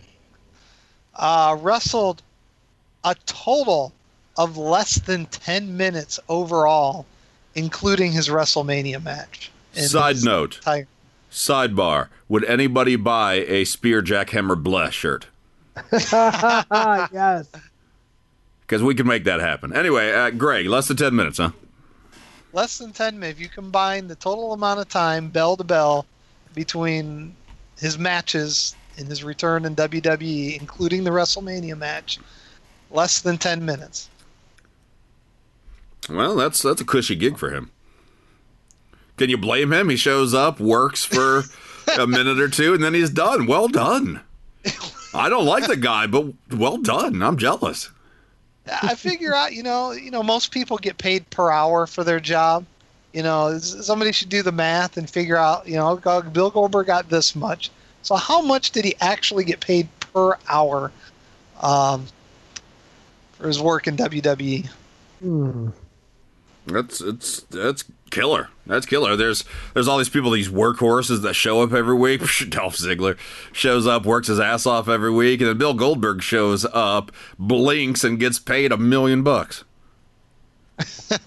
[1.15, 2.23] Ah, uh, wrestled
[3.05, 3.93] a total
[4.39, 7.05] of less than 10 minutes overall,
[7.55, 9.51] including his WrestleMania match.
[9.75, 10.57] in Side note.
[10.57, 10.87] entire-
[11.31, 15.27] Sidebar: Would anybody buy a Spear Jackhammer Bless shirt?
[15.93, 17.47] yes.
[18.69, 19.75] Because we can make that happen.
[19.75, 21.51] Anyway, uh, Gregg, less than ten minutes, huh?
[22.53, 23.39] less than 10 minutes.
[23.39, 26.07] If you combine the total amount of time, bell to bell,
[26.55, 27.35] between
[27.79, 32.19] his matches in his return in WWE, including the WrestleMania match,
[32.91, 34.09] less than 10 minutes.
[36.09, 37.71] Well, that's that's a cushy gig for him.
[39.19, 39.89] Can you blame him?
[39.89, 41.43] He shows up, works for
[41.99, 43.47] a minute or two, and then he's done.
[43.47, 44.23] Well done.
[45.15, 47.23] I don't like the guy, but well done.
[47.23, 47.91] I'm jealous.
[48.83, 52.21] I figure out, you know, you know, most people get paid per hour for their
[52.21, 52.65] job.
[53.13, 55.97] You know, somebody should do the math and figure out, you know,
[56.33, 57.71] Bill Goldberg got this much.
[58.03, 60.93] So how much did he actually get paid per hour
[61.63, 62.07] um,
[63.33, 63.97] for his work in?
[63.97, 64.69] WWE?
[65.21, 65.69] Hmm.
[66.67, 68.49] That's it's that's Killer.
[68.67, 69.17] That's killer.
[69.17, 69.45] There's
[69.75, 72.21] there's all these people, these workhorses that show up every week.
[72.49, 73.17] Dolph Ziggler
[73.53, 78.05] shows up, works his ass off every week, and then Bill Goldberg shows up, blinks,
[78.05, 79.65] and gets paid a million bucks.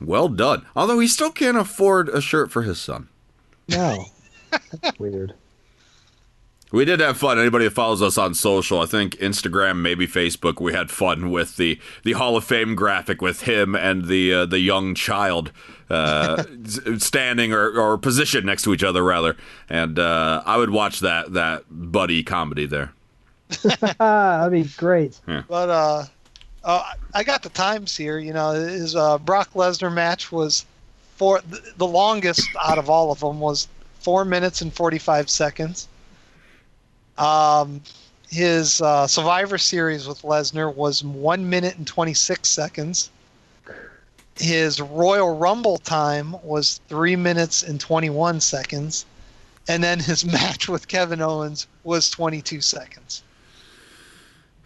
[0.00, 0.66] well done.
[0.74, 3.08] Although he still can't afford a shirt for his son.
[3.68, 4.04] No.
[4.50, 5.34] That's weird.
[6.72, 7.38] We did have fun.
[7.38, 11.56] Anybody that follows us on social, I think Instagram, maybe Facebook, we had fun with
[11.56, 15.50] the, the Hall of Fame graphic with him and the uh, the young child
[15.88, 16.44] uh,
[16.98, 19.36] standing or, or positioned next to each other, rather.
[19.68, 22.92] And uh, I would watch that that buddy comedy there.
[23.98, 25.18] That'd be great.
[25.26, 26.04] But uh,
[26.62, 28.18] uh, I got the times here.
[28.18, 30.64] You know, his uh, Brock Lesnar match was
[31.16, 31.40] for
[31.76, 33.66] the longest out of all of them was
[33.98, 35.88] four minutes and forty five seconds.
[37.20, 37.82] Um,
[38.30, 43.10] his uh, Survivor Series with Lesnar was one minute and twenty six seconds.
[44.36, 49.04] His Royal Rumble time was three minutes and twenty one seconds,
[49.68, 53.22] and then his match with Kevin Owens was twenty two seconds.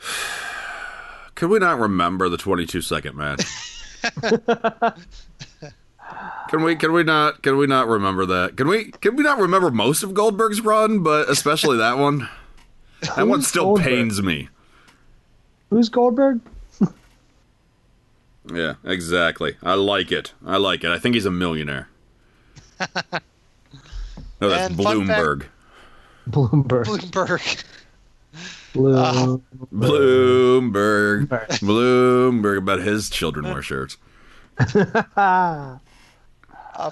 [1.35, 3.45] Could we not remember the 22 second match?
[6.49, 8.57] can we can we not can we not remember that?
[8.57, 12.29] Can we can we not remember most of Goldberg's run, but especially that one?
[13.17, 13.87] That one still Goldberg?
[13.87, 14.49] pains me.
[15.71, 16.41] Who's Goldberg?
[18.53, 19.57] Yeah, exactly.
[19.63, 20.35] I like it.
[20.45, 20.91] I like it.
[20.91, 21.89] I think he's a millionaire.
[24.41, 25.47] No, that's And fun fact- Bloomberg.
[26.29, 26.85] Bloomberg.
[26.85, 27.65] Bloomberg.
[28.75, 29.43] Bloom.
[29.73, 31.29] Bloomberg.
[31.61, 32.59] Bloomberg.
[32.59, 33.97] About his children wear shirts.
[35.17, 35.79] Uh,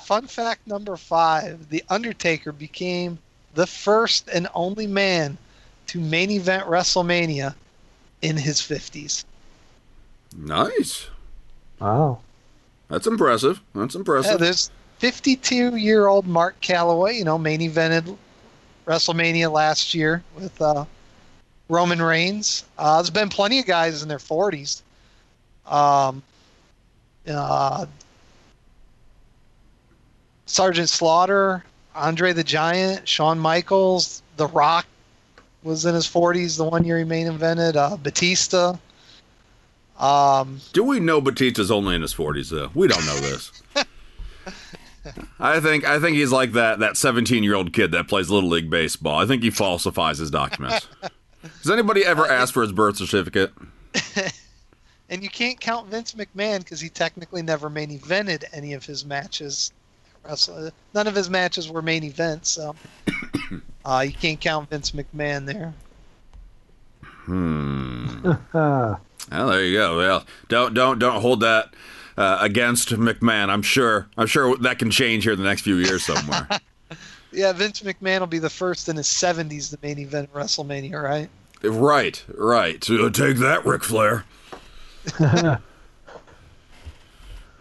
[0.00, 3.18] fun fact number five: The Undertaker became
[3.54, 5.36] the first and only man
[5.92, 7.54] to main event WrestleMania
[8.22, 9.24] in his fifties.
[10.36, 11.06] Nice.
[11.80, 12.20] wow.
[12.88, 13.60] That's impressive.
[13.74, 14.38] That's Yeah, impressive.
[14.38, 14.70] there's
[15.00, 17.14] 52-year-old Mark Calaway.
[17.16, 18.16] You know, main evented
[18.86, 20.84] WrestleMania last year with uh,
[21.68, 22.64] Roman Reigns.
[22.78, 24.82] Uh, there's been plenty of guys in their 40s.
[25.66, 26.22] Um,
[27.28, 27.86] uh,
[30.46, 31.64] Sergeant Slaughter,
[31.94, 34.86] Andre the Giant, Shawn Michaels, The Rock
[35.62, 37.76] was in his 40s the one year he main invented.
[37.76, 38.76] Uh, Batista.
[39.98, 42.70] Um, Do we know Batista's only in his forties though?
[42.74, 43.62] We don't know this.
[45.38, 48.48] I think I think he's like that that seventeen year old kid that plays little
[48.48, 49.18] league baseball.
[49.18, 50.88] I think he falsifies his documents.
[51.42, 53.52] Has anybody ever asked for his birth certificate?
[55.12, 59.04] And you can't count Vince McMahon because he technically never main evented any of his
[59.04, 59.70] matches.
[60.94, 62.74] None of his matches were main events, so
[63.84, 65.74] uh, you can't count Vince McMahon there.
[68.54, 68.98] Ah,
[69.30, 69.96] Oh, there you go.
[69.96, 71.72] Well, don't don't don't hold that
[72.16, 73.48] uh, against McMahon.
[73.48, 76.48] I'm sure I'm sure that can change here in the next few years somewhere.
[77.34, 81.30] Yeah, Vince McMahon will be the first in his 70s to main event WrestleMania, right?
[81.62, 82.84] right, right.
[82.84, 84.26] So take that, Ric Flair.
[85.18, 85.56] yeah.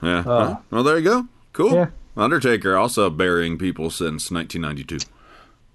[0.01, 1.27] well, well, there you go.
[1.53, 1.73] Cool.
[1.73, 1.87] Yeah.
[2.17, 4.97] Undertaker also burying people since 1992.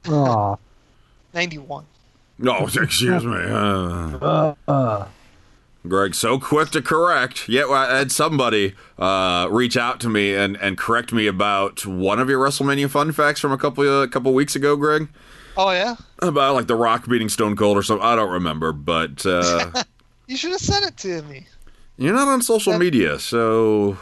[0.08, 0.56] Aw.
[1.34, 1.84] 91.
[2.38, 3.36] No, excuse me.
[3.36, 5.06] Uh, Uh, uh.
[5.88, 7.48] Gregg, so quick to correct.
[7.48, 12.18] Yet I had somebody uh, reach out to me and, and correct me about one
[12.18, 15.08] of your WrestleMania fun facts from a couple a couple weeks ago, Gregg.
[15.56, 15.94] Oh, yeah?
[16.18, 18.04] About like The Rock beating Stone Cold or something.
[18.04, 19.70] I don't remember, but uh,
[20.26, 21.46] You should have sent it to me.
[21.96, 22.80] you're not on social Yep.
[22.80, 23.96] media, so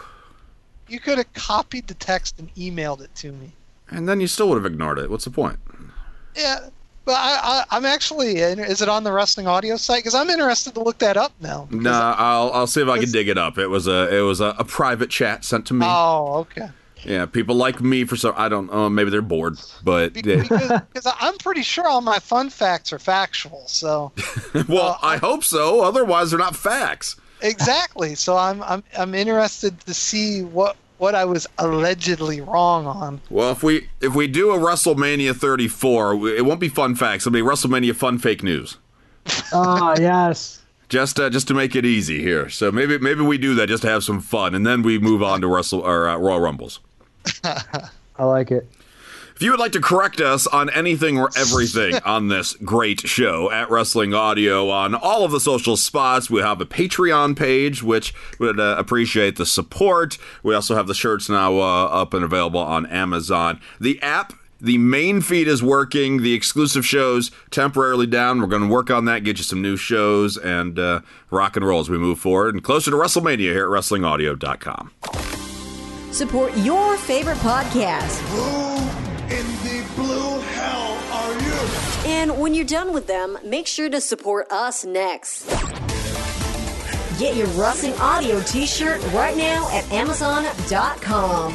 [0.89, 3.53] You could have copied the text and emailed it to me.
[3.91, 5.11] and then you still would have ignored it.
[5.11, 5.59] What's the point?
[6.37, 6.69] Yeah,
[7.05, 8.39] but I, I, I'm actually.
[8.39, 9.99] Is it on the wrestling audio site?
[9.99, 11.67] Because I'm interested to look that up now.
[11.71, 13.59] because- Nah, I'll I'll see if I can dig it up.
[13.59, 15.87] It was a it was a, a private chat sent to me.
[15.89, 16.69] Oh, okay.
[17.05, 20.49] Yeah, people like me for some I don't know, maybe they're bored, but Be- Because,
[20.93, 23.65] because I'm pretty sure all my fun facts are factual.
[23.67, 24.11] So
[24.69, 25.83] well, uh, I hope so.
[25.83, 27.17] Otherwise, they're not facts.
[27.43, 28.15] exactly.
[28.15, 33.21] So I'm I'm I'm interested to see what what I was allegedly wrong on.
[33.29, 37.27] Well, if we if we do a WrestleMania 34, it won't be fun facts.
[37.27, 38.79] It'll be WrestleMania fun fake news.
[39.53, 40.63] Ah, yes.
[40.89, 42.49] Just uh, just to make it easy here.
[42.49, 45.23] So maybe maybe we do that just to have some fun, and then we move
[45.23, 46.81] on to Wrestle or uh, Royal Rumbles.
[47.45, 48.67] I like it.
[49.45, 53.51] If you would like to correct us on anything or everything on this great show
[53.51, 58.15] at Wrestling Audio on all of the social spots, we have a Patreon page, which
[58.39, 60.17] would uh, appreciate the support.
[60.43, 63.61] We also have the shirts now uh, up and available on Amazon.
[63.79, 64.33] The app.
[64.63, 66.23] The main feed is working.
[66.23, 68.41] The exclusive shows temporarily down.
[68.41, 71.67] We're going to work on that, get you some new shows, and uh, rock and
[71.67, 74.93] roll as we move forward and closer to WrestleMania here at WrestlingAudio.com.
[76.13, 78.23] support your favorite podcast.
[79.31, 82.11] In the blue hell are you?
[82.11, 85.49] And when you're done with them, make sure to support us next.
[87.19, 91.53] Get your Wrestling Audio t shirt right now at Amazon.com.